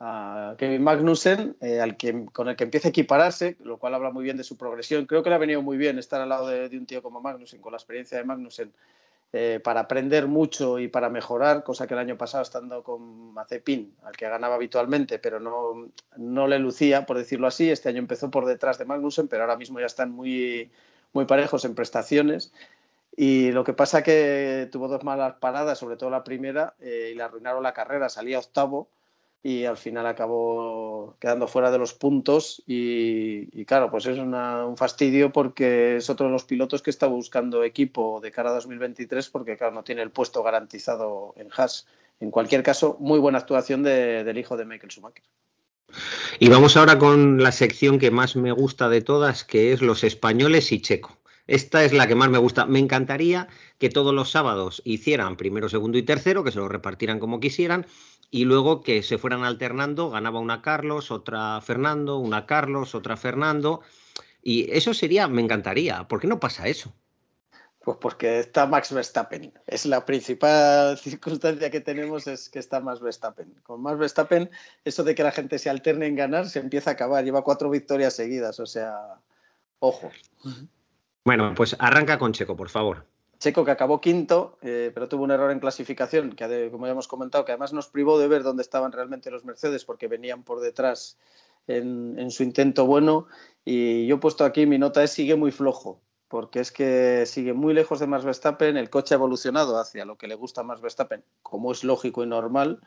a 0.00 0.54
Kevin 0.58 0.82
Magnussen, 0.82 1.56
eh, 1.60 1.80
al 1.80 1.96
que, 1.96 2.26
con 2.26 2.48
el 2.48 2.56
que 2.56 2.64
empieza 2.64 2.88
a 2.88 2.90
equipararse, 2.90 3.56
lo 3.60 3.78
cual 3.78 3.94
habla 3.94 4.10
muy 4.10 4.22
bien 4.22 4.36
de 4.36 4.44
su 4.44 4.56
progresión. 4.56 5.06
Creo 5.06 5.22
que 5.22 5.30
le 5.30 5.36
ha 5.36 5.38
venido 5.38 5.62
muy 5.62 5.76
bien 5.76 5.98
estar 5.98 6.20
al 6.20 6.28
lado 6.28 6.46
de, 6.46 6.76
un 6.78 6.86
tío 6.86 7.02
como 7.02 7.20
Magnussen, 7.20 7.60
con 7.60 7.72
la 7.72 7.78
experiencia 7.78 8.16
de 8.16 8.24
Magnussen, 8.24 8.72
eh, 9.32 9.60
para 9.62 9.80
aprender 9.80 10.26
mucho 10.26 10.78
y 10.78 10.88
para 10.88 11.10
mejorar, 11.10 11.64
cosa 11.64 11.86
que 11.86 11.94
el 11.94 12.00
año 12.00 12.16
pasado 12.16 12.42
estando 12.42 12.82
con 12.82 13.34
Mazepin, 13.34 13.94
al 14.04 14.16
que 14.16 14.28
ganaba 14.28 14.54
habitualmente, 14.54 15.18
pero 15.18 15.40
no, 15.40 15.90
no 16.16 16.46
le 16.46 16.58
lucía, 16.60 17.04
por 17.04 17.18
decirlo 17.18 17.48
así. 17.48 17.68
Este 17.70 17.88
año 17.88 17.98
empezó 17.98 18.30
por 18.30 18.46
detrás 18.46 18.78
de 18.78 18.84
Magnussen, 18.84 19.28
pero 19.28 19.42
ahora 19.42 19.56
mismo 19.56 19.80
ya 19.80 19.86
están 19.86 20.12
muy, 20.12 20.70
muy 21.12 21.24
parejos 21.24 21.64
en 21.64 21.74
prestaciones. 21.74 22.52
Y 23.16 23.50
lo 23.50 23.64
que 23.64 23.72
pasa 23.72 24.04
que 24.04 24.68
tuvo 24.70 24.86
dos 24.86 25.02
malas 25.02 25.34
paradas, 25.40 25.78
sobre 25.78 25.96
todo 25.96 26.08
la 26.08 26.22
primera, 26.22 26.74
eh, 26.78 27.10
y 27.12 27.16
le 27.16 27.22
arruinaron 27.24 27.64
la 27.64 27.74
carrera. 27.74 28.08
Salía 28.08 28.38
octavo 28.38 28.88
y 29.42 29.64
al 29.64 29.76
final 29.76 30.06
acabó 30.06 31.16
quedando 31.20 31.46
fuera 31.46 31.70
de 31.70 31.78
los 31.78 31.94
puntos 31.94 32.62
y, 32.66 33.64
claro, 33.64 33.90
pues 33.90 34.06
es 34.06 34.18
un 34.18 34.76
fastidio 34.76 35.32
porque 35.32 35.96
es 35.96 36.10
otro 36.10 36.26
de 36.26 36.32
los 36.32 36.44
pilotos 36.44 36.82
que 36.82 36.90
está 36.90 37.06
buscando 37.06 37.62
equipo 37.62 38.20
de 38.20 38.32
cara 38.32 38.50
a 38.50 38.54
2023 38.54 39.28
porque 39.30 39.56
claro, 39.56 39.74
no 39.74 39.84
tiene 39.84 40.02
el 40.02 40.10
puesto 40.10 40.42
garantizado 40.42 41.34
en 41.36 41.48
Haas. 41.56 41.86
En 42.20 42.32
cualquier 42.32 42.64
caso, 42.64 42.96
muy 42.98 43.20
buena 43.20 43.38
actuación 43.38 43.84
del 43.84 44.38
hijo 44.38 44.56
de 44.56 44.64
Michael 44.64 44.90
Schumacher. 44.90 45.24
Y 46.40 46.48
vamos 46.48 46.76
ahora 46.76 46.98
con 46.98 47.42
la 47.42 47.52
sección 47.52 47.98
que 47.98 48.10
más 48.10 48.36
me 48.36 48.52
gusta 48.52 48.88
de 48.88 49.02
todas, 49.02 49.44
que 49.44 49.72
es 49.72 49.82
los 49.82 50.02
españoles 50.02 50.72
y 50.72 50.80
Checo. 50.80 51.16
Esta 51.46 51.82
es 51.82 51.94
la 51.94 52.06
que 52.06 52.14
más 52.14 52.28
me 52.28 52.38
gusta. 52.38 52.66
Me 52.66 52.78
encantaría 52.78 53.48
que 53.78 53.88
todos 53.88 54.14
los 54.14 54.30
sábados 54.30 54.82
hicieran 54.84 55.36
primero, 55.36 55.68
segundo 55.68 55.98
y 55.98 56.02
tercero, 56.02 56.44
que 56.44 56.52
se 56.52 56.58
lo 56.58 56.68
repartieran 56.68 57.20
como 57.20 57.40
quisieran, 57.40 57.86
y 58.30 58.44
luego 58.44 58.82
que 58.82 59.02
se 59.02 59.18
fueran 59.18 59.44
alternando, 59.44 60.10
ganaba 60.10 60.40
una 60.40 60.60
Carlos, 60.60 61.10
otra 61.10 61.60
Fernando, 61.60 62.18
una 62.18 62.44
Carlos, 62.46 62.94
otra 62.94 63.16
Fernando. 63.16 63.80
Y 64.42 64.70
eso 64.70 64.92
sería, 64.92 65.28
me 65.28 65.42
encantaría. 65.42 66.06
¿Por 66.08 66.20
qué 66.20 66.26
no 66.26 66.38
pasa 66.38 66.68
eso? 66.68 66.92
Pues 67.80 67.96
porque 67.98 68.40
está 68.40 68.66
Max 68.66 68.92
Verstappen. 68.92 69.52
Es 69.66 69.86
la 69.86 70.04
principal 70.04 70.98
circunstancia 71.02 71.70
que 71.70 71.80
tenemos 71.80 72.26
es 72.26 72.50
que 72.50 72.58
está 72.58 72.80
Max 72.80 73.00
Verstappen. 73.00 73.54
Con 73.62 73.80
Max 73.80 73.98
Verstappen, 73.98 74.50
eso 74.84 75.04
de 75.04 75.14
que 75.14 75.22
la 75.22 75.32
gente 75.32 75.58
se 75.58 75.70
alterne 75.70 76.06
en 76.06 76.16
ganar 76.16 76.50
se 76.50 76.58
empieza 76.58 76.90
a 76.90 76.92
acabar. 76.94 77.24
Lleva 77.24 77.44
cuatro 77.44 77.70
victorias 77.70 78.14
seguidas, 78.14 78.60
o 78.60 78.66
sea, 78.66 78.94
ojo. 79.78 80.10
Bueno, 81.24 81.54
pues 81.54 81.76
arranca 81.78 82.18
con 82.18 82.32
Checo, 82.32 82.56
por 82.56 82.68
favor. 82.68 83.06
Checo 83.38 83.64
que 83.64 83.70
acabó 83.70 84.00
quinto, 84.00 84.58
eh, 84.62 84.90
pero 84.92 85.08
tuvo 85.08 85.24
un 85.24 85.30
error 85.30 85.52
en 85.52 85.60
clasificación, 85.60 86.32
que 86.32 86.68
como 86.72 86.86
ya 86.86 86.92
hemos 86.92 87.06
comentado, 87.06 87.44
que 87.44 87.52
además 87.52 87.72
nos 87.72 87.88
privó 87.88 88.18
de 88.18 88.26
ver 88.26 88.42
dónde 88.42 88.62
estaban 88.62 88.90
realmente 88.90 89.30
los 89.30 89.44
Mercedes, 89.44 89.84
porque 89.84 90.08
venían 90.08 90.42
por 90.42 90.60
detrás 90.60 91.18
en, 91.68 92.30
su 92.30 92.42
intento 92.42 92.86
bueno. 92.86 93.26
Y 93.64 94.06
yo 94.06 94.16
he 94.16 94.18
puesto 94.18 94.44
aquí, 94.44 94.66
mi 94.66 94.78
nota 94.78 95.04
es 95.04 95.12
sigue 95.12 95.36
muy 95.36 95.52
flojo, 95.52 96.00
porque 96.26 96.58
es 96.58 96.72
que 96.72 97.26
sigue 97.26 97.52
muy 97.52 97.74
lejos 97.74 98.00
de 98.00 98.08
Max 98.08 98.24
Verstappen, 98.24 98.76
el 98.76 98.90
coche 98.90 99.14
ha 99.14 99.18
evolucionado 99.18 99.78
hacia 99.78 100.04
lo 100.04 100.16
que 100.16 100.26
le 100.26 100.34
gusta 100.34 100.62
a 100.62 100.64
Max 100.64 100.80
Verstappen, 100.80 101.22
como 101.42 101.70
es 101.70 101.84
lógico 101.84 102.24
y 102.24 102.26
normal, 102.26 102.80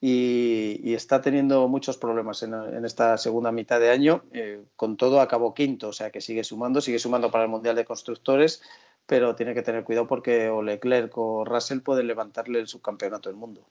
y, 0.00 0.94
está 0.94 1.20
teniendo 1.20 1.68
muchos 1.68 1.96
problemas 1.96 2.42
en, 2.42 2.84
esta 2.84 3.16
segunda 3.18 3.52
mitad 3.52 3.80
de 3.80 3.90
año. 3.90 4.24
Eh, 4.32 4.62
con 4.76 4.96
todo, 4.96 5.20
acabó 5.20 5.54
quinto, 5.54 5.88
o 5.88 5.92
sea 5.92 6.10
que 6.10 6.20
sigue 6.20 6.44
sumando, 6.44 6.80
sigue 6.80 6.98
sumando 6.98 7.30
para 7.30 7.44
el 7.44 7.50
Mundial 7.50 7.76
de 7.76 7.84
Constructores, 7.84 8.62
pero 9.06 9.34
tiene 9.34 9.54
que 9.54 9.62
tener 9.62 9.84
cuidado 9.84 10.06
porque 10.06 10.48
o 10.48 10.62
Leclerc 10.62 11.16
o 11.16 11.44
Russell 11.44 11.80
pueden 11.80 12.06
levantarle 12.06 12.58
el 12.58 12.68
subcampeonato 12.68 13.28
del 13.28 13.36
mundo. 13.36 13.68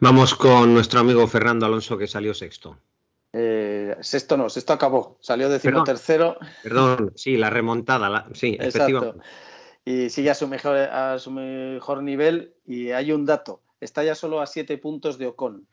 Vamos 0.00 0.34
con 0.34 0.74
nuestro 0.74 1.00
amigo 1.00 1.26
Fernando 1.26 1.66
Alonso 1.66 1.96
que 1.96 2.06
salió 2.06 2.34
sexto. 2.34 2.78
Eh, 3.32 3.96
sexto 4.00 4.36
no, 4.36 4.50
sexto 4.50 4.72
acabó, 4.72 5.16
salió 5.20 5.48
decimotercero. 5.48 6.36
Perdón, 6.62 6.96
perdón 6.96 7.12
sí, 7.16 7.36
la 7.36 7.48
remontada, 7.48 8.26
sí, 8.34 8.56
efectivamente. 8.60 9.24
Y 9.84 10.10
sigue 10.10 10.30
a 10.30 10.34
su, 10.34 10.46
mejor, 10.46 10.76
a 10.76 11.18
su 11.18 11.30
mejor 11.30 12.02
nivel 12.02 12.54
y 12.66 12.90
hay 12.90 13.12
un 13.12 13.24
dato 13.24 13.62
está 13.82 14.04
ya 14.04 14.14
solo 14.14 14.40
a 14.40 14.46
siete 14.46 14.78
puntos 14.78 15.18
de 15.18 15.26
Ocon. 15.26 15.66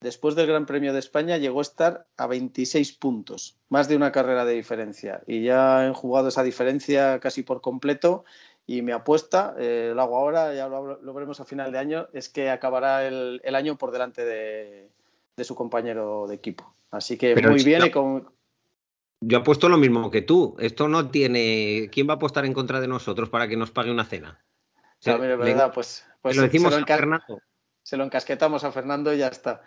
Después 0.00 0.34
del 0.34 0.46
Gran 0.46 0.66
Premio 0.66 0.92
de 0.92 0.98
España 0.98 1.38
llegó 1.38 1.60
a 1.60 1.62
estar 1.62 2.06
a 2.16 2.26
26 2.26 2.92
puntos, 2.92 3.56
más 3.70 3.88
de 3.88 3.96
una 3.96 4.12
carrera 4.12 4.44
de 4.44 4.54
diferencia. 4.54 5.22
Y 5.26 5.42
ya 5.42 5.80
han 5.80 5.94
jugado 5.94 6.28
esa 6.28 6.42
diferencia 6.42 7.18
casi 7.18 7.42
por 7.42 7.60
completo. 7.60 8.24
Y 8.66 8.82
mi 8.82 8.92
apuesta, 8.92 9.54
eh, 9.58 9.92
lo 9.94 10.02
hago 10.02 10.16
ahora, 10.16 10.52
ya 10.52 10.68
lo, 10.68 10.98
veremos 11.14 11.40
a 11.40 11.44
final 11.44 11.72
de 11.72 11.78
año, 11.78 12.08
es 12.12 12.28
que 12.28 12.50
acabará 12.50 13.06
el, 13.06 13.40
año 13.54 13.78
por 13.78 13.92
delante 13.92 14.24
de, 14.24 14.90
su 15.44 15.54
compañero 15.54 16.26
de 16.26 16.34
equipo. 16.34 16.74
Así 16.90 17.16
que 17.16 17.34
muy 17.36 17.62
bien. 17.62 17.86
Y 17.86 17.90
con... 17.90 18.28
Yo 19.20 19.38
apuesto 19.38 19.68
lo 19.68 19.78
mismo 19.78 20.10
que 20.10 20.22
tú. 20.22 20.56
Esto 20.58 20.88
no 20.88 21.10
tiene. 21.10 21.88
¿Quién 21.90 22.08
va 22.08 22.14
a 22.14 22.16
apostar 22.16 22.44
en 22.44 22.52
contra 22.52 22.80
de 22.80 22.88
nosotros 22.88 23.30
para 23.30 23.48
que 23.48 23.56
nos 23.56 23.70
pague 23.70 23.90
una 23.90 24.04
cena? 24.04 24.44
verdad, 25.04 25.72
pues, 25.72 26.04
pues 26.20 26.36
lo 26.36 26.42
decimos 26.42 26.74
a. 26.74 26.84
Se 27.86 27.96
lo 27.96 28.02
encasquetamos 28.02 28.64
a 28.64 28.72
Fernando 28.72 29.14
y 29.14 29.18
ya 29.18 29.28
está. 29.28 29.62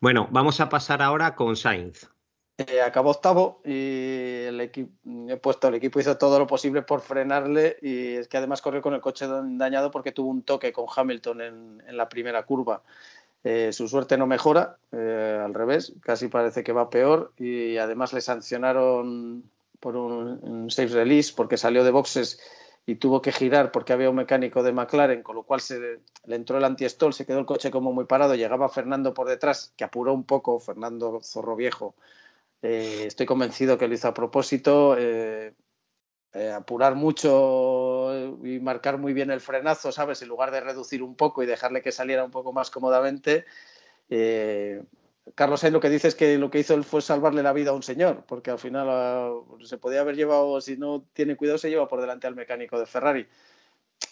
bueno, 0.00 0.26
vamos 0.30 0.58
a 0.60 0.70
pasar 0.70 1.02
ahora 1.02 1.34
con 1.34 1.54
Sainz. 1.54 2.08
Eh, 2.56 2.80
acabó 2.80 3.10
octavo 3.10 3.60
y 3.62 4.44
el 4.46 4.58
equipo, 4.62 4.90
he 5.28 5.36
puesto, 5.36 5.68
el 5.68 5.74
equipo 5.74 6.00
hizo 6.00 6.16
todo 6.16 6.38
lo 6.38 6.46
posible 6.46 6.80
por 6.80 7.02
frenarle 7.02 7.76
y 7.82 8.14
es 8.14 8.26
que 8.26 8.38
además 8.38 8.62
corrió 8.62 8.80
con 8.80 8.94
el 8.94 9.02
coche 9.02 9.26
dañado 9.28 9.90
porque 9.90 10.12
tuvo 10.12 10.30
un 10.30 10.44
toque 10.44 10.72
con 10.72 10.86
Hamilton 10.96 11.42
en, 11.42 11.82
la 11.94 12.08
primera 12.08 12.42
curva. 12.44 12.82
Eh, 13.44 13.70
su 13.74 13.86
suerte 13.86 14.16
no 14.16 14.26
mejora, 14.26 14.78
eh, 14.92 15.42
al 15.44 15.52
revés, 15.52 15.92
casi 16.00 16.28
parece 16.28 16.64
que 16.64 16.72
va 16.72 16.88
peor 16.88 17.34
y 17.36 17.76
además 17.76 18.14
le 18.14 18.22
sancionaron 18.22 19.44
por 19.78 19.96
un, 19.96 20.70
safe 20.70 20.94
release 20.94 21.34
porque 21.36 21.58
salió 21.58 21.84
de 21.84 21.90
boxes 21.90 22.40
y 22.86 22.96
tuvo 22.96 23.22
que 23.22 23.32
girar 23.32 23.72
porque 23.72 23.92
había 23.92 24.10
un 24.10 24.16
mecánico 24.16 24.62
de 24.62 24.72
McLaren, 24.72 25.22
con 25.22 25.36
lo 25.36 25.44
cual 25.44 25.60
se 25.60 26.00
le 26.24 26.36
entró 26.36 26.58
el 26.58 26.64
anti-stall, 26.64 27.12
se 27.12 27.26
quedó 27.26 27.38
el 27.38 27.46
coche 27.46 27.70
como 27.70 27.92
muy 27.92 28.04
parado, 28.04 28.34
llegaba 28.34 28.68
Fernando 28.68 29.14
por 29.14 29.28
detrás, 29.28 29.72
que 29.76 29.84
apuró 29.84 30.12
un 30.12 30.24
poco, 30.24 30.58
Fernando 30.58 31.20
Zorro 31.22 31.56
Viejo. 31.56 31.94
Eh, 32.62 33.04
estoy 33.06 33.26
convencido 33.26 33.78
que 33.78 33.88
lo 33.88 33.94
hizo 33.94 34.08
a 34.08 34.14
propósito, 34.14 34.96
eh, 34.98 35.54
eh, 36.32 36.50
apurar 36.50 36.94
mucho 36.94 38.36
y 38.44 38.60
marcar 38.60 38.98
muy 38.98 39.12
bien 39.12 39.30
el 39.30 39.40
frenazo, 39.40 39.92
¿sabes? 39.92 40.22
En 40.22 40.28
lugar 40.28 40.50
de 40.50 40.60
reducir 40.60 41.02
un 41.02 41.16
poco 41.16 41.42
y 41.42 41.46
dejarle 41.46 41.82
que 41.82 41.92
saliera 41.92 42.24
un 42.24 42.30
poco 42.30 42.52
más 42.52 42.70
cómodamente, 42.70 43.44
Carlos 45.34 45.60
Sainz 45.60 45.72
lo 45.72 45.80
que 45.80 45.90
dice 45.90 46.08
es 46.08 46.14
que 46.14 46.38
lo 46.38 46.50
que 46.50 46.60
hizo 46.60 46.74
él 46.74 46.84
fue 46.84 47.02
salvarle 47.02 47.42
la 47.42 47.52
vida 47.52 47.70
a 47.70 47.74
un 47.74 47.82
señor, 47.82 48.24
porque 48.26 48.50
al 48.50 48.58
final 48.58 48.88
ah, 48.90 49.32
se 49.64 49.78
podía 49.78 50.00
haber 50.00 50.16
llevado, 50.16 50.60
si 50.60 50.76
no 50.76 51.04
tiene 51.12 51.36
cuidado, 51.36 51.58
se 51.58 51.70
lleva 51.70 51.88
por 51.88 52.00
delante 52.00 52.26
al 52.26 52.36
mecánico 52.36 52.78
de 52.78 52.86
Ferrari. 52.86 53.26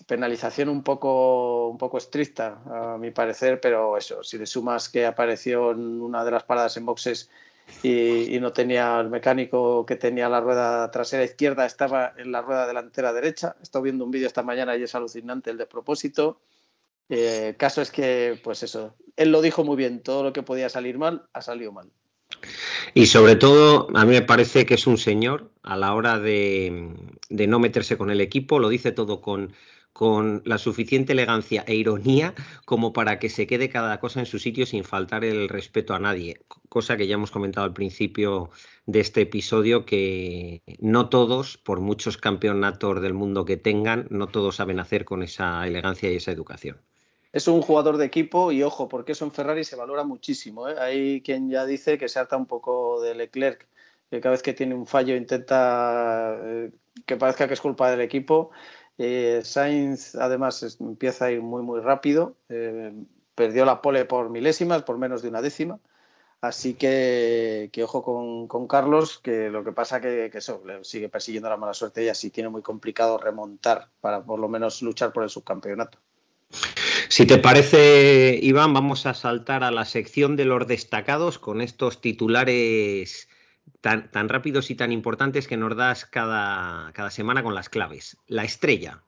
penalización 0.06 0.68
un 0.68 0.82
poco, 0.82 1.68
un 1.68 1.78
poco 1.78 1.98
estricta, 1.98 2.60
a 2.66 2.98
mi 2.98 3.10
parecer, 3.10 3.60
pero 3.60 3.96
eso, 3.96 4.22
si 4.22 4.38
le 4.38 4.46
sumas 4.46 4.88
que 4.88 5.06
apareció 5.06 5.72
en 5.72 6.00
una 6.00 6.24
de 6.24 6.30
las 6.30 6.44
paradas 6.44 6.76
en 6.76 6.86
boxes 6.86 7.30
y, 7.82 8.38
no 8.40 8.52
tenía 8.52 8.98
el 9.00 9.10
mecánico 9.10 9.84
que 9.86 9.96
tenía 9.96 10.28
la 10.28 10.40
rueda 10.40 10.90
trasera 10.90 11.24
izquierda, 11.24 11.66
estaba 11.66 12.14
en 12.16 12.32
la 12.32 12.42
rueda 12.42 12.66
delantera 12.66 13.12
derecha. 13.12 13.56
He 13.62 13.80
viendo 13.80 14.04
un 14.04 14.10
vídeo 14.10 14.26
esta 14.26 14.42
mañana 14.42 14.76
y 14.76 14.82
es 14.82 14.94
alucinante 14.94 15.50
el 15.50 15.58
de 15.58 15.66
propósito. 15.66 16.40
Eh, 17.08 17.54
caso 17.58 17.80
es 17.80 17.90
que, 17.90 18.38
pues 18.42 18.62
eso, 18.62 18.94
él 19.16 19.30
lo 19.30 19.42
dijo 19.42 19.64
muy 19.64 19.76
bien, 19.76 20.02
todo 20.02 20.22
lo 20.22 20.32
que 20.32 20.42
podía 20.42 20.68
salir 20.68 20.98
mal 20.98 21.28
ha 21.32 21.42
salido 21.42 21.72
mal. 21.72 21.90
Y 22.94 23.06
sobre 23.06 23.36
todo, 23.36 23.88
a 23.94 24.04
mí 24.04 24.12
me 24.12 24.22
parece 24.22 24.66
que 24.66 24.74
es 24.74 24.86
un 24.86 24.98
señor 24.98 25.50
a 25.62 25.76
la 25.76 25.94
hora 25.94 26.18
de, 26.18 26.94
de 27.28 27.46
no 27.46 27.58
meterse 27.58 27.96
con 27.96 28.10
el 28.10 28.20
equipo, 28.20 28.58
lo 28.58 28.68
dice 28.68 28.92
todo 28.92 29.20
con, 29.20 29.54
con 29.92 30.42
la 30.44 30.58
suficiente 30.58 31.12
elegancia 31.12 31.64
e 31.66 31.74
ironía 31.74 32.32
como 32.64 32.92
para 32.92 33.18
que 33.18 33.28
se 33.28 33.48
quede 33.48 33.68
cada 33.68 33.98
cosa 33.98 34.20
en 34.20 34.26
su 34.26 34.38
sitio 34.38 34.64
sin 34.64 34.84
faltar 34.84 35.24
el 35.24 35.48
respeto 35.48 35.94
a 35.94 35.98
nadie. 35.98 36.40
Cosa 36.68 36.96
que 36.96 37.08
ya 37.08 37.14
hemos 37.14 37.32
comentado 37.32 37.66
al 37.66 37.72
principio 37.72 38.50
de 38.86 39.00
este 39.00 39.22
episodio, 39.22 39.84
que 39.84 40.62
no 40.78 41.08
todos, 41.08 41.58
por 41.58 41.80
muchos 41.80 42.16
campeonatos 42.16 43.02
del 43.02 43.14
mundo 43.14 43.44
que 43.44 43.56
tengan, 43.56 44.06
no 44.10 44.28
todos 44.28 44.56
saben 44.56 44.78
hacer 44.78 45.04
con 45.04 45.24
esa 45.24 45.66
elegancia 45.66 46.12
y 46.12 46.16
esa 46.16 46.30
educación. 46.30 46.78
Es 47.32 47.46
un 47.48 47.60
jugador 47.62 47.98
de 47.98 48.06
equipo 48.06 48.52
y 48.52 48.62
ojo, 48.62 48.88
porque 48.88 49.12
eso 49.12 49.24
en 49.24 49.32
Ferrari 49.32 49.64
se 49.64 49.76
valora 49.76 50.04
muchísimo. 50.04 50.68
¿eh? 50.68 50.76
Hay 50.78 51.22
quien 51.22 51.50
ya 51.50 51.66
dice 51.66 51.98
que 51.98 52.08
se 52.08 52.18
harta 52.18 52.36
un 52.36 52.46
poco 52.46 53.00
de 53.02 53.14
Leclerc, 53.14 53.66
que 54.10 54.20
cada 54.20 54.32
vez 54.32 54.42
que 54.42 54.54
tiene 54.54 54.74
un 54.74 54.86
fallo 54.86 55.14
intenta 55.14 56.36
eh, 56.42 56.70
que 57.06 57.16
parezca 57.16 57.46
que 57.46 57.54
es 57.54 57.60
culpa 57.60 57.90
del 57.90 58.00
equipo 58.00 58.50
eh, 58.98 59.42
Sainz 59.44 60.16
además 60.16 60.76
empieza 60.80 61.26
a 61.26 61.30
ir 61.30 61.40
muy 61.40 61.62
muy 61.62 61.80
rápido, 61.80 62.36
perdió 63.34 63.64
la 63.64 63.80
pole 63.80 64.04
por 64.04 64.28
milésimas, 64.28 64.82
por 64.82 64.98
menos 64.98 65.22
de 65.22 65.28
una 65.28 65.40
décima. 65.40 65.78
Así 66.40 66.74
que, 66.74 67.70
ojo 67.82 68.02
con, 68.48 68.68
Carlos, 68.68 69.18
que 69.18 69.50
lo 69.50 69.64
que 69.64 69.72
pasa 69.72 70.00
que, 70.00 70.28
que 70.30 70.38
eso, 70.38 70.62
le 70.64 70.84
sigue 70.84 71.08
persiguiendo 71.08 71.48
la 71.48 71.56
mala 71.56 71.74
suerte 71.74 72.04
y 72.04 72.08
así 72.08 72.30
tiene 72.30 72.48
muy 72.48 72.62
complicado 72.62 73.18
remontar 73.18 73.88
para 74.00 74.22
por 74.22 74.38
lo 74.38 74.48
menos 74.48 74.82
luchar 74.82 75.12
por 75.12 75.24
el 75.24 75.30
subcampeonato. 75.30 75.98
Si 77.08 77.24
te 77.24 77.38
parece, 77.38 78.38
Iván, 78.42 78.74
vamos 78.74 79.06
a 79.06 79.14
saltar 79.14 79.64
a 79.64 79.70
la 79.70 79.86
sección 79.86 80.36
de 80.36 80.44
los 80.44 80.66
destacados 80.66 81.38
con 81.38 81.62
estos 81.62 82.02
titulares 82.02 83.28
tan, 83.80 84.10
tan 84.10 84.28
rápidos 84.28 84.70
y 84.70 84.74
tan 84.74 84.92
importantes 84.92 85.48
que 85.48 85.56
nos 85.56 85.74
das 85.74 86.04
cada, 86.04 86.92
cada 86.92 87.10
semana 87.10 87.42
con 87.42 87.54
las 87.54 87.70
claves. 87.70 88.18
La 88.26 88.44
estrella. 88.44 89.02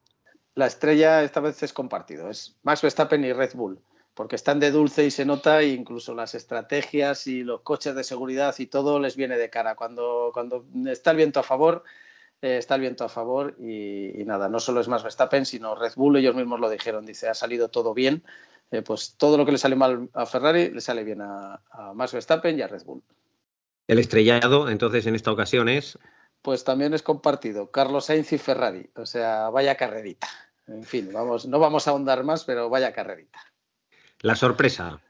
La 0.54 0.66
estrella 0.66 1.22
esta 1.22 1.40
vez 1.40 1.62
es 1.62 1.74
compartido, 1.74 2.30
es 2.30 2.56
Max 2.62 2.80
Verstappen 2.80 3.22
y 3.22 3.34
Red 3.34 3.52
Bull, 3.54 3.78
porque 4.14 4.36
están 4.36 4.60
de 4.60 4.70
dulce 4.70 5.04
y 5.04 5.10
se 5.10 5.26
nota, 5.26 5.60
e 5.60 5.68
incluso 5.68 6.14
las 6.14 6.34
estrategias 6.34 7.26
y 7.26 7.44
los 7.44 7.60
coches 7.60 7.94
de 7.94 8.04
seguridad 8.04 8.54
y 8.58 8.66
todo 8.66 8.98
les 8.98 9.14
viene 9.14 9.36
de 9.36 9.50
cara. 9.50 9.74
Cuando, 9.74 10.30
cuando 10.32 10.64
está 10.86 11.10
el 11.10 11.18
viento 11.18 11.40
a 11.40 11.44
favor, 11.44 11.84
eh, 12.42 12.56
está 12.56 12.76
el 12.76 12.80
viento 12.80 13.04
a 13.04 13.08
favor 13.08 13.56
y, 13.58 14.24
nada, 14.24 14.48
no 14.48 14.60
solo 14.60 14.80
es 14.80 14.88
Max 14.88 15.02
Verstappen, 15.02 15.46
sino 15.46 15.74
Red 15.74 15.92
Bull, 15.96 16.16
ellos 16.16 16.34
mismos 16.34 16.60
lo 16.60 16.70
dijeron, 16.70 17.06
dice, 17.06 17.28
ha 17.28 17.34
salido 17.34 17.68
todo 17.68 17.94
bien, 17.94 18.22
eh, 18.70 18.82
pues 18.82 19.16
todo 19.16 19.36
lo 19.36 19.44
que 19.44 19.52
le 19.52 19.58
sale 19.58 19.76
mal 19.76 20.08
a 20.14 20.26
Ferrari 20.26 20.70
le 20.70 20.80
sale 20.80 21.04
bien 21.04 21.20
a, 21.22 21.60
a 21.70 21.92
Max 21.94 22.12
Verstappen 22.12 22.58
y 22.58 22.62
a 22.62 22.68
Red 22.68 22.84
Bull. 22.84 23.02
El 23.86 23.98
estrellado, 23.98 24.68
entonces, 24.68 25.06
en 25.06 25.16
esta 25.16 25.32
ocasión 25.32 25.68
es. 25.68 25.98
Pues 26.42 26.62
también 26.62 26.94
es 26.94 27.02
compartido, 27.02 27.72
Carlos 27.72 28.04
Sainz 28.04 28.32
y 28.32 28.38
Ferrari. 28.38 28.88
O 28.94 29.04
sea, 29.04 29.50
vaya 29.50 29.74
carrerita. 29.74 30.28
En 30.68 30.84
fin, 30.84 31.10
vamos, 31.12 31.46
no 31.46 31.58
vamos 31.58 31.88
a 31.88 31.90
ahondar 31.90 32.22
más, 32.22 32.44
pero 32.44 32.70
vaya 32.70 32.92
carrerita. 32.92 33.40
La 34.20 34.36
sorpresa. 34.36 35.00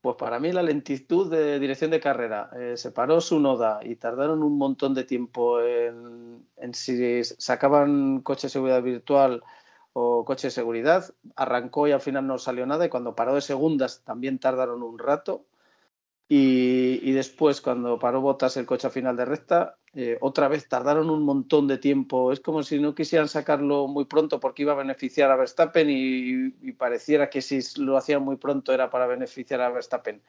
Pues 0.00 0.16
para 0.16 0.40
mí 0.40 0.50
la 0.50 0.62
lentitud 0.62 1.30
de 1.30 1.58
dirección 1.58 1.90
de 1.90 2.00
carrera. 2.00 2.50
Eh, 2.56 2.76
se 2.76 2.90
paró 2.90 3.20
su 3.20 3.38
noda 3.38 3.80
y 3.82 3.96
tardaron 3.96 4.42
un 4.42 4.56
montón 4.56 4.94
de 4.94 5.04
tiempo 5.04 5.60
en, 5.60 6.46
en, 6.56 6.74
si 6.74 7.22
sacaban 7.24 8.20
coche 8.22 8.46
de 8.46 8.52
seguridad 8.52 8.82
virtual 8.82 9.42
o 9.92 10.24
coche 10.24 10.46
de 10.46 10.52
seguridad. 10.52 11.04
Arrancó 11.36 11.86
y 11.86 11.92
al 11.92 12.00
final 12.00 12.26
no 12.26 12.38
salió 12.38 12.64
nada 12.64 12.86
y 12.86 12.88
cuando 12.88 13.14
paró 13.14 13.34
de 13.34 13.42
segundas 13.42 14.02
también 14.04 14.38
tardaron 14.38 14.82
un 14.82 14.98
rato. 14.98 15.44
Y, 16.32 17.10
después, 17.10 17.60
cuando 17.60 17.98
paró 17.98 18.20
Botas 18.20 18.56
el 18.56 18.64
coche 18.64 18.86
a 18.86 18.90
final 18.90 19.16
de 19.16 19.24
recta, 19.24 19.78
eh, 19.94 20.16
otra 20.20 20.46
vez 20.46 20.68
tardaron 20.68 21.10
un 21.10 21.24
montón 21.24 21.66
de 21.66 21.76
tiempo. 21.76 22.30
Es 22.30 22.38
como 22.38 22.62
si 22.62 22.78
no 22.78 22.94
quisieran 22.94 23.26
sacarlo 23.26 23.88
muy 23.88 24.04
pronto 24.04 24.38
porque 24.38 24.62
iba 24.62 24.72
a 24.72 24.76
beneficiar 24.76 25.32
a 25.32 25.36
Verstappen 25.36 25.88
y, 25.90 26.70
pareciera 26.74 27.28
que 27.28 27.42
si 27.42 27.58
lo 27.80 27.96
hacían 27.96 28.22
muy 28.22 28.36
pronto 28.36 28.72
era 28.72 28.90
para 28.90 29.08
beneficiar 29.08 29.60
a 29.60 29.70
Verstappen. 29.70 30.22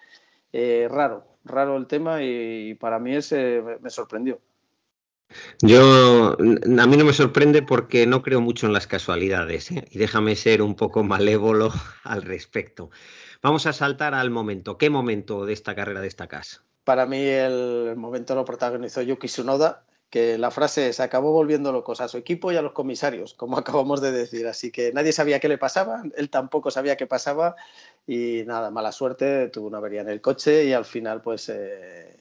Eh, 0.51 0.87
raro, 0.89 1.23
raro 1.45 1.77
el 1.77 1.85
tema 1.85 2.23
y, 2.23 2.73
para 2.73 2.97
mí 2.97 3.15
ese 3.15 3.61
me 3.79 3.91
sorprendió. 3.91 4.41
Yo, 5.61 6.33
a 6.33 6.87
mí 6.87 6.97
no 6.97 7.05
me 7.05 7.13
sorprende 7.13 7.61
porque 7.61 8.05
no 8.05 8.21
creo 8.21 8.41
mucho 8.41 8.67
en 8.67 8.73
las 8.73 8.87
casualidades 8.87 9.71
¿eh? 9.71 9.85
y 9.89 9.97
déjame 9.99 10.35
ser 10.35 10.61
un 10.61 10.75
poco 10.75 11.03
malévolo 11.03 11.71
al 12.03 12.23
respecto. 12.23 12.89
Vamos 13.41 13.65
a 13.65 13.73
saltar 13.73 14.13
al 14.13 14.29
momento. 14.29 14.77
¿Qué 14.77 14.89
momento 14.89 15.45
de 15.45 15.53
esta 15.53 15.75
carrera 15.75 16.01
destacas? 16.01 16.61
Para 16.83 17.05
mí 17.05 17.21
el 17.21 17.95
momento 17.95 18.35
lo 18.35 18.45
protagonizó 18.45 19.01
Yuki 19.01 19.27
Tsunoda, 19.27 19.83
que 20.09 20.37
la 20.37 20.51
frase 20.51 20.91
se 20.93 21.03
acabó 21.03 21.31
volviendo 21.31 21.71
locos 21.71 22.01
a 22.01 22.07
su 22.07 22.17
equipo 22.17 22.51
y 22.51 22.57
a 22.57 22.61
los 22.61 22.73
comisarios, 22.73 23.33
como 23.33 23.57
acabamos 23.57 24.01
de 24.01 24.11
decir. 24.11 24.47
Así 24.47 24.71
que 24.71 24.91
nadie 24.93 25.11
sabía 25.13 25.39
qué 25.39 25.47
le 25.47 25.57
pasaba, 25.57 26.03
él 26.15 26.29
tampoco 26.29 26.69
sabía 26.69 26.97
qué 26.97 27.07
pasaba 27.07 27.55
y 28.05 28.43
nada, 28.45 28.71
mala 28.71 28.91
suerte, 28.91 29.47
tuvo 29.49 29.67
una 29.67 29.77
avería 29.77 30.01
en 30.01 30.09
el 30.09 30.21
coche 30.21 30.65
y 30.65 30.73
al 30.73 30.85
final 30.85 31.21
pues... 31.21 31.49
Eh, 31.49 32.17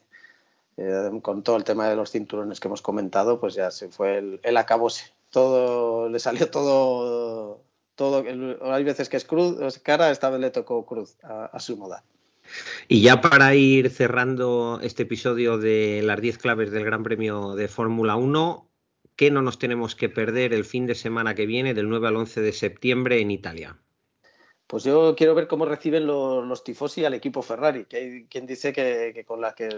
eh, 0.81 1.21
con 1.23 1.43
todo 1.43 1.57
el 1.57 1.65
tema 1.65 1.89
de 1.89 1.97
los 1.97 2.11
cinturones 2.11 2.59
que 2.59 2.69
hemos 2.69 2.83
comentado, 2.83 3.39
pues 3.39 3.55
ya 3.55 3.71
se 3.71 3.89
fue 3.89 4.19
el, 4.19 4.41
el 4.43 4.57
acabose. 4.57 5.13
Todo, 5.31 6.09
le 6.09 6.19
salió 6.19 6.51
todo 6.51 7.61
todo, 8.01 8.25
hay 8.63 8.83
veces 8.83 9.11
que 9.11 9.19
es 9.19 9.27
cruz, 9.27 9.79
cara, 9.81 10.11
esta 10.11 10.31
vez 10.31 10.41
le 10.41 10.51
tocó 10.51 10.87
cruz 10.87 11.19
a, 11.23 11.61
su 11.61 11.77
moda. 11.77 12.03
Y 12.89 13.03
ya 13.03 13.21
para 13.21 13.55
ir 13.55 13.91
cerrando 13.91 14.81
este 14.83 15.03
episodio 15.03 15.59
de 15.59 16.01
las 16.03 16.19
10 16.19 16.39
claves 16.39 16.71
del 16.71 16.87
Gran 16.87 17.03
Premio 17.03 17.55
de 17.57 17.69
Fórmula 17.69 18.17
1, 18.17 18.67
¿qué 19.17 19.31
no 19.31 19.43
nos 19.43 19.59
tenemos 19.59 19.95
que 19.97 20.09
perder 20.09 20.55
el 20.55 20.65
fin 20.65 20.87
de 20.87 20.95
semana 20.95 21.35
que 21.35 21.45
viene, 21.45 21.75
del 21.75 21.91
9 21.91 22.09
al 22.09 22.17
11 22.17 22.41
de 22.41 22.53
septiembre 22.55 23.21
en 23.21 23.33
Italia? 23.33 23.77
Pues 24.67 24.85
yo 24.85 25.15
quiero 25.15 25.35
ver 25.35 25.47
cómo 25.47 25.67
reciben 25.67 26.07
los, 26.07 26.65
tifosi 26.65 27.05
al 27.05 27.13
equipo 27.13 27.43
Ferrari, 27.43 27.85
que 27.85 27.97
hay 27.99 28.25
quien 28.31 28.47
dice 28.47 28.73
que, 28.73 29.27
con, 29.27 29.43
las 29.43 29.55
que 29.55 29.69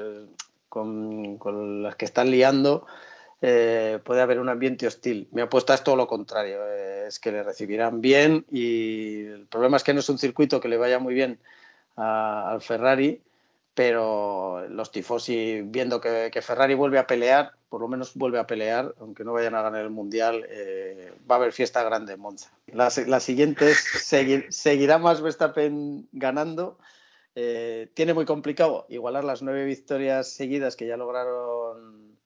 con, 0.73 1.83
las 1.83 1.97
que 1.97 2.07
están 2.07 2.31
liando 2.31 2.87
eh, 3.43 3.99
puede 4.05 4.23
haber 4.23 4.41
un 4.41 4.49
ambiente 4.49 4.87
hostil. 4.87 5.29
Mi 5.31 5.43
apuesta 5.43 5.75
es 5.75 5.85
todo 5.85 5.97
lo 5.97 6.07
contrario, 6.07 6.67
eh, 6.67 7.05
es 7.09 7.19
que 7.19 7.31
le 7.31 7.43
recibirán 7.43 8.01
bien 8.01 8.47
y 8.51 9.27
el 9.27 9.47
problema 9.47 9.77
es 9.77 9.83
que 9.83 9.93
no 9.93 10.01
es 10.01 10.09
un 10.09 10.19
circuito 10.19 10.61
que 10.61 10.69
le 10.69 10.79
vaya 10.79 10.99
muy 10.99 11.13
bien 11.13 11.39
al 11.97 12.63
Ferrari, 12.63 13.21
pero 13.75 14.67
los 14.71 14.91
tifosi 14.91 15.61
viendo 15.63 16.01
que, 16.01 16.31
Ferrari 16.43 16.73
vuelve 16.73 16.99
a 16.99 17.07
pelear, 17.07 17.53
por 17.69 17.83
lo 17.83 17.89
menos 17.89 18.15
vuelve 18.15 18.39
a 18.39 18.47
pelear, 18.47 18.95
aunque 18.99 19.25
no 19.25 19.35
vayan 19.35 19.55
a 19.55 19.61
ganar 19.61 19.83
el 19.83 19.91
Mundial, 19.91 20.47
eh, 20.49 21.13
va 21.31 21.35
a 21.35 21.39
haber 21.39 21.53
fiesta 21.53 21.83
grande 21.83 22.15
en 22.15 22.21
Monza. 22.21 22.51
La, 22.69 22.89
siguiente 23.21 23.73
es, 23.73 23.85
¿seguirá 24.49 24.97
más 24.97 25.21
Verstappen 25.21 26.09
ganando? 26.13 26.79
Tiene 27.35 28.14
muy 28.14 28.25
complicado 28.27 28.87
igualar 28.88 29.25
las 29.25 29.42
nueve 29.42 29.64
victorias 29.64 30.29
seguidas 30.29 30.77
que 30.77 30.87
ya 30.87 30.97
lograron 30.97 32.18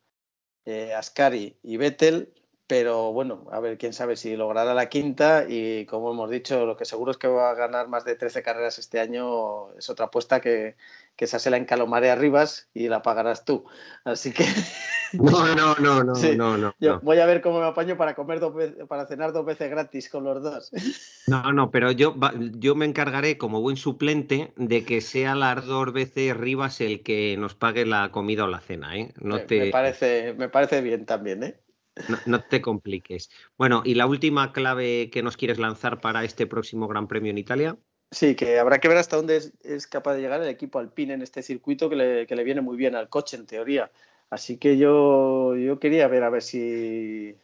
eh, 0.66 0.92
Ascari 0.94 1.56
y 1.62 1.76
Vettel, 1.76 2.34
pero 2.66 3.12
bueno, 3.12 3.46
a 3.52 3.60
ver 3.60 3.78
quién 3.78 3.92
sabe 3.92 4.16
si 4.16 4.36
logrará 4.36 4.74
la 4.74 4.88
quinta 4.88 5.44
y 5.48 5.86
como 5.86 6.10
hemos 6.10 6.30
dicho, 6.30 6.66
lo 6.66 6.76
que 6.76 6.84
seguro 6.84 7.12
es 7.12 7.16
que 7.16 7.28
va 7.28 7.50
a 7.50 7.54
ganar 7.54 7.88
más 7.88 8.04
de 8.04 8.16
13 8.16 8.42
carreras 8.42 8.78
este 8.78 8.98
año, 8.98 9.72
es 9.74 9.88
otra 9.88 10.06
apuesta 10.06 10.40
que, 10.40 10.74
que 11.14 11.26
esa 11.26 11.38
se 11.38 11.50
la 11.50 11.56
encalomaré 11.56 12.10
arribas 12.10 12.68
y 12.74 12.88
la 12.88 13.02
pagarás 13.02 13.44
tú. 13.44 13.64
Así 14.04 14.32
que... 14.32 14.44
No, 15.12 15.54
no, 15.54 15.76
no, 15.76 16.02
no, 16.02 16.14
no, 16.36 16.58
no, 16.58 16.74
Yo 16.80 16.98
voy 17.00 17.20
a 17.20 17.26
ver 17.26 17.40
cómo 17.40 17.60
me 17.60 17.66
apaño 17.66 17.96
para 17.96 18.16
comer 18.16 18.40
dos 18.40 18.52
para 18.88 19.06
cenar 19.06 19.32
dos 19.32 19.46
veces 19.46 19.70
gratis 19.70 20.10
con 20.10 20.24
los 20.24 20.42
dos. 20.42 20.72
No, 21.28 21.52
no, 21.52 21.70
pero 21.70 21.92
yo, 21.92 22.14
yo 22.52 22.74
me 22.74 22.86
encargaré 22.86 23.38
como 23.38 23.60
buen 23.60 23.76
suplente 23.76 24.52
de 24.56 24.84
que 24.84 25.00
sea 25.00 25.34
las 25.34 25.64
dos 25.64 25.92
veces 25.92 26.36
Rivas 26.36 26.80
el 26.80 27.02
que 27.02 27.36
nos 27.36 27.54
pague 27.54 27.86
la 27.86 28.10
comida 28.10 28.44
o 28.44 28.46
la 28.48 28.60
cena, 28.60 28.96
¿eh? 28.96 29.12
No 29.20 29.40
te... 29.40 29.58
me, 29.58 29.70
parece, 29.70 30.34
me 30.34 30.48
parece 30.48 30.80
bien 30.82 31.04
también, 31.06 31.42
¿eh? 31.42 31.56
No, 32.26 32.40
te 32.42 32.60
compliques. 32.60 33.30
Bueno, 33.56 33.82
¿y 33.84 33.94
la 33.94 34.06
última 34.06 34.52
clave 34.52 35.10
que 35.10 35.22
nos 35.22 35.36
quieres 35.36 35.58
lanzar 35.58 36.00
para 36.00 36.24
este 36.24 36.46
próximo 36.46 36.88
Gran 36.88 37.08
Premio 37.08 37.30
en 37.30 37.38
Italia? 37.38 37.76
Sí, 38.10 38.36
que 38.36 38.58
habrá 38.58 38.78
que 38.78 38.88
ver 38.88 38.98
hasta 38.98 39.16
dónde 39.16 39.42
es, 39.62 39.86
capaz 39.86 40.14
de 40.14 40.20
llegar 40.20 40.42
el 40.42 40.48
equipo 40.48 40.78
Alpine 40.78 41.14
en 41.14 41.22
este 41.22 41.42
circuito 41.42 41.88
que 41.88 41.96
le, 41.96 42.44
viene 42.44 42.60
muy 42.60 42.76
bien 42.76 42.94
al 42.94 43.08
coche, 43.08 43.36
en 43.36 43.46
teoría. 43.46 43.90
Así 44.30 44.58
que 44.58 44.76
yo, 44.76 45.56
yo 45.56 45.78
quería 45.78 46.06
ver 46.08 46.22
a 46.22 46.30
ver 46.30 46.42
si, 46.42 47.36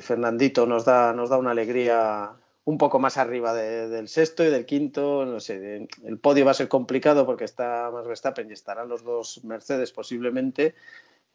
Fernandito 0.00 0.66
nos 0.66 0.84
da, 0.84 1.12
nos 1.12 1.30
da 1.30 1.38
una 1.38 1.52
alegría 1.52 2.32
un 2.64 2.78
poco 2.78 2.98
más 2.98 3.16
arriba 3.16 3.54
del 3.54 4.08
sexto 4.08 4.44
y 4.44 4.50
del 4.50 4.66
quinto, 4.66 5.24
no 5.24 5.38
sé, 5.38 5.86
el 6.04 6.18
podio 6.18 6.44
va 6.44 6.50
a 6.50 6.54
ser 6.54 6.68
complicado 6.68 7.24
porque 7.24 7.44
está 7.44 7.90
más 7.92 8.08
Verstappen 8.08 8.50
y 8.50 8.54
estarán 8.54 8.88
los 8.88 9.04
dos 9.04 9.44
Mercedes 9.44 9.92
posiblemente, 9.92 10.74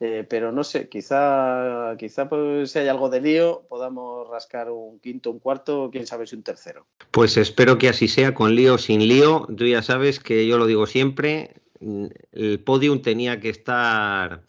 eh, 0.00 0.26
pero 0.28 0.52
no 0.52 0.64
sé, 0.64 0.88
quizá, 0.88 1.94
quizá 1.98 2.28
pues, 2.28 2.72
si 2.72 2.78
hay 2.80 2.88
algo 2.88 3.08
de 3.08 3.20
lío 3.20 3.64
podamos 3.68 4.28
rascar 4.28 4.70
un 4.70 4.98
quinto, 4.98 5.30
un 5.30 5.38
cuarto, 5.38 5.90
quién 5.92 6.06
sabe 6.06 6.26
si 6.26 6.34
un 6.36 6.42
tercero. 6.42 6.86
Pues 7.10 7.36
espero 7.36 7.78
que 7.78 7.88
así 7.88 8.08
sea, 8.08 8.34
con 8.34 8.54
lío 8.54 8.74
o 8.74 8.78
sin 8.78 9.06
lío. 9.06 9.46
Tú 9.56 9.66
ya 9.66 9.82
sabes 9.82 10.18
que 10.18 10.46
yo 10.46 10.58
lo 10.58 10.66
digo 10.66 10.86
siempre, 10.86 11.54
el 12.32 12.60
podium 12.60 13.02
tenía 13.02 13.40
que 13.40 13.48
estar 13.48 14.42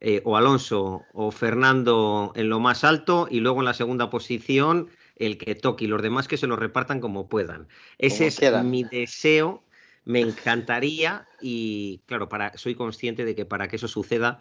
eh, 0.00 0.20
o 0.24 0.36
Alonso 0.36 1.04
o 1.12 1.30
Fernando 1.30 2.32
en 2.34 2.48
lo 2.48 2.60
más 2.60 2.82
alto 2.82 3.28
y 3.30 3.40
luego 3.40 3.60
en 3.60 3.66
la 3.66 3.74
segunda 3.74 4.10
posición 4.10 4.88
el 5.16 5.38
que 5.38 5.54
toque 5.54 5.84
y 5.84 5.88
los 5.88 6.02
demás 6.02 6.26
que 6.26 6.36
se 6.36 6.46
lo 6.46 6.56
repartan 6.56 7.00
como 7.00 7.28
puedan. 7.28 7.68
Ese 7.98 8.26
es 8.26 8.40
mi 8.64 8.82
deseo, 8.82 9.62
me 10.04 10.20
encantaría 10.20 11.28
y 11.40 12.00
claro, 12.06 12.28
para, 12.28 12.56
soy 12.58 12.74
consciente 12.74 13.24
de 13.24 13.34
que 13.34 13.44
para 13.44 13.68
que 13.68 13.76
eso 13.76 13.86
suceda 13.86 14.40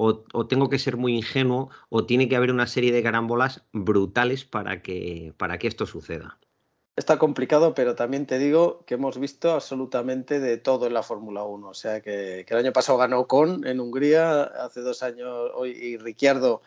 o, 0.00 0.46
tengo 0.46 0.70
que 0.70 0.78
ser 0.78 0.96
muy 0.96 1.14
ingenuo 1.14 1.68
o 1.90 2.06
tiene 2.06 2.28
que 2.28 2.36
haber 2.36 2.50
una 2.50 2.66
serie 2.66 2.92
de 2.92 3.02
carambolas 3.02 3.62
brutales 3.72 4.44
para 4.44 4.80
que, 4.80 5.34
para 5.36 5.58
que 5.58 5.68
esto 5.68 5.84
suceda. 5.84 6.38
Está 6.96 7.18
complicado, 7.18 7.74
pero 7.74 7.94
también 7.94 8.26
te 8.26 8.38
digo 8.38 8.84
que 8.86 8.94
hemos 8.94 9.18
visto 9.18 9.52
absolutamente 9.52 10.40
de 10.40 10.56
todo 10.56 10.86
en 10.86 10.94
la 10.94 11.02
Fórmula 11.02 11.44
1. 11.44 11.68
O 11.68 11.74
sea 11.74 12.00
que, 12.00 12.46
el 12.48 12.56
año 12.56 12.72
pasado 12.72 12.98
ganó 12.98 13.26
Con 13.26 13.66
en 13.66 13.78
Hungría, 13.78 14.42
hace 14.42 14.80
dos 14.80 15.02
años, 15.02 15.50
hoy 15.54 15.70
y 15.70 15.96
Ricciardo 15.98 16.62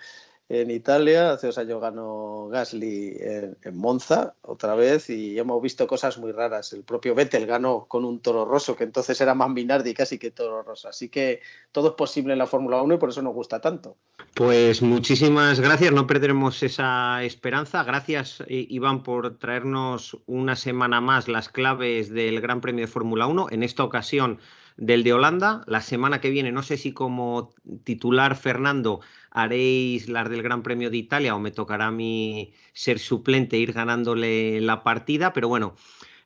en 0.50 0.72
Italia, 0.72 1.32
hace 1.32 1.48
dos 1.48 1.58
años 1.58 1.82
ganó 1.82 2.48
Gasly 2.50 3.18
en, 3.20 3.78
Monza 3.78 4.36
otra 4.42 4.76
vez 4.76 5.10
y 5.10 5.40
hemos 5.40 5.62
visto 5.62 5.88
cosas 5.88 6.18
muy 6.18 6.32
raras. 6.32 6.74
El 6.74 6.84
propio 6.84 7.16
Vettel 7.16 7.46
ganó 7.46 7.86
con 7.86 8.06
un 8.06 8.20
toro 8.20 8.46
rosso, 8.46 8.76
que 8.76 8.84
entonces 8.84 9.20
era 9.22 9.34
más 9.34 9.50
Minardi 9.50 9.94
casi 9.94 10.20
que 10.20 10.32
toro 10.32 10.62
rosso. 10.62 10.90
Así 10.90 11.10
que 11.10 11.42
todo 11.72 11.90
es 11.90 11.94
posible 11.96 12.34
en 12.34 12.40
la 12.40 12.48
Fórmula 12.48 12.82
1 12.82 12.96
y 12.96 12.98
por 12.98 13.10
eso 13.10 13.22
nos 13.22 13.34
gusta 13.34 13.62
tanto. 13.62 13.96
Pues 14.36 14.82
muchísimas 14.82 15.60
gracias, 15.60 15.94
no 15.94 16.08
perderemos 16.08 16.62
esa 16.62 17.24
esperanza. 17.24 17.84
Gracias, 17.84 18.44
Iván, 18.48 19.04
por 19.04 19.38
traernos 19.38 20.18
una 20.26 20.56
semana 20.56 21.02
más 21.02 21.28
las 21.28 21.50
claves 21.50 22.10
del 22.10 22.42
Gran 22.42 22.62
Premio 22.62 22.86
de 22.86 22.92
Fórmula 22.92 23.28
1. 23.28 23.48
En 23.52 23.64
esta 23.64 23.84
ocasión 23.84 24.40
del 24.78 25.04
de 25.04 25.14
Holanda. 25.14 25.64
La 25.68 25.82
semana 25.82 26.22
que 26.22 26.30
viene, 26.30 26.52
no 26.52 26.64
sé 26.64 26.78
si 26.78 26.94
como 26.94 27.52
titular 27.84 28.36
Fernando 28.36 29.02
haréis 29.32 30.10
las 30.10 30.30
del 30.30 30.44
Gran 30.44 30.64
Premio 30.64 30.90
de 30.90 30.98
Italia 30.98 31.36
o 31.36 31.40
me 31.40 31.52
tocará 31.52 31.88
a 31.88 31.92
mí 31.92 32.54
ser 32.74 33.00
suplente, 33.00 33.58
ir 33.58 33.74
ganándole 33.74 34.62
la 34.62 34.84
partida, 34.84 35.34
pero 35.34 35.48
bueno, 35.48 35.76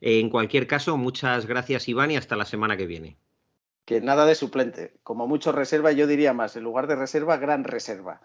en 0.02 0.30
cualquier 0.30 0.68
caso, 0.68 0.98
muchas 0.98 1.46
gracias 1.46 1.88
Iván 1.88 2.12
y 2.12 2.18
hasta 2.18 2.36
la 2.36 2.46
semana 2.46 2.78
que 2.78 2.86
viene. 2.86 3.18
Que 3.86 4.02
nada 4.02 4.26
de 4.26 4.36
suplente, 4.36 4.94
como 5.04 5.28
mucho 5.28 5.52
reserva, 5.52 5.94
yo 5.94 6.08
diría 6.08 6.34
más, 6.34 6.58
en 6.58 6.64
lugar 6.64 6.88
de 6.88 6.96
reserva, 6.96 7.38
gran 7.38 7.64
reserva. 7.64 8.22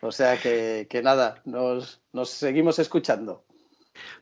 O 0.00 0.10
sea 0.10 0.38
que, 0.40 0.88
nada, 1.04 1.42
nos, 1.44 2.00
nos 2.12 2.30
seguimos 2.30 2.78
escuchando. 2.78 3.44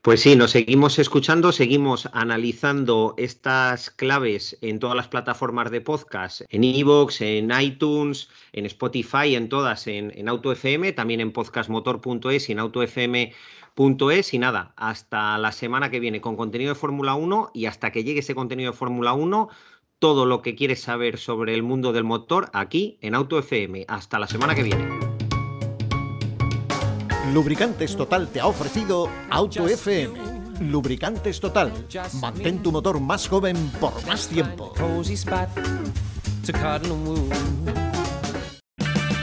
Pues 0.02 0.20
sí, 0.20 0.36
nos 0.36 0.50
seguimos 0.50 0.98
escuchando, 0.98 1.52
seguimos 1.52 2.08
analizando 2.12 3.14
estas 3.16 3.90
claves 3.90 4.58
en 4.60 4.78
todas 4.78 4.96
las 4.96 5.08
plataformas 5.08 5.70
de 5.70 5.80
podcast, 5.80 6.42
en 6.50 6.64
Evox, 6.64 7.20
en 7.20 7.50
iTunes, 7.58 8.28
en 8.52 8.66
Spotify, 8.66 9.34
en 9.34 9.48
todas, 9.48 9.86
en, 9.86 10.12
en 10.14 10.28
AutoFM, 10.28 10.92
también 10.92 11.20
en 11.20 11.32
podcastmotor.es 11.32 12.48
y 12.48 12.52
en 12.52 12.58
autofm.es. 12.58 14.34
Y 14.34 14.38
nada, 14.38 14.72
hasta 14.76 15.38
la 15.38 15.52
semana 15.52 15.90
que 15.90 16.00
viene 16.00 16.20
con 16.20 16.36
contenido 16.36 16.74
de 16.74 16.78
Fórmula 16.78 17.14
1 17.14 17.50
y 17.54 17.66
hasta 17.66 17.90
que 17.90 18.04
llegue 18.04 18.20
ese 18.20 18.34
contenido 18.34 18.72
de 18.72 18.76
Fórmula 18.76 19.14
1, 19.14 19.48
todo 19.98 20.26
lo 20.26 20.42
que 20.42 20.54
quieres 20.54 20.82
saber 20.82 21.18
sobre 21.18 21.54
el 21.54 21.62
mundo 21.62 21.92
del 21.92 22.04
motor 22.04 22.50
aquí 22.52 22.98
en 23.00 23.14
AutoFM. 23.14 23.86
Hasta 23.88 24.18
la 24.18 24.26
semana 24.26 24.54
que 24.54 24.62
viene. 24.62 25.03
Lubricantes 27.34 27.96
Total 27.96 28.28
te 28.28 28.38
ha 28.38 28.46
ofrecido 28.46 29.08
Auto 29.28 29.66
FM. 29.66 30.14
Lubricantes 30.60 31.40
Total. 31.40 31.72
Mantén 32.20 32.62
tu 32.62 32.70
motor 32.70 33.00
más 33.00 33.26
joven 33.26 33.56
por 33.80 33.92
más 34.06 34.28
tiempo. 34.28 34.72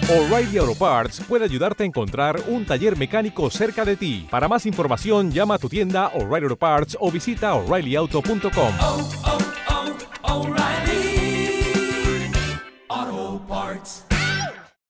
O'Reilly 0.10 0.58
Auto 0.58 0.76
Parts 0.76 1.21
puede 1.21 1.45
ayudarte 1.45 1.84
a 1.84 1.86
encontrar 1.86 2.43
un 2.50 2.65
taller 2.65 2.97
mecánico 2.97 3.50
cerca 3.50 3.86
de 3.86 3.95
ti. 3.95 4.28
Para 4.30 4.50
más 4.50 4.65
información, 4.65 5.32
llama 5.32 5.54
a 5.54 5.58
tu 5.58 5.69
tienda 5.69 6.08
O'Reilly 6.08 6.47
Auto 6.47 6.58
Parts 6.58 6.97
o 7.00 7.10
visita 7.10 7.54
oreillyauto.com. 7.54 8.74
Oh, 8.82 9.10
oh, 9.24 9.38
oh, 9.69 9.71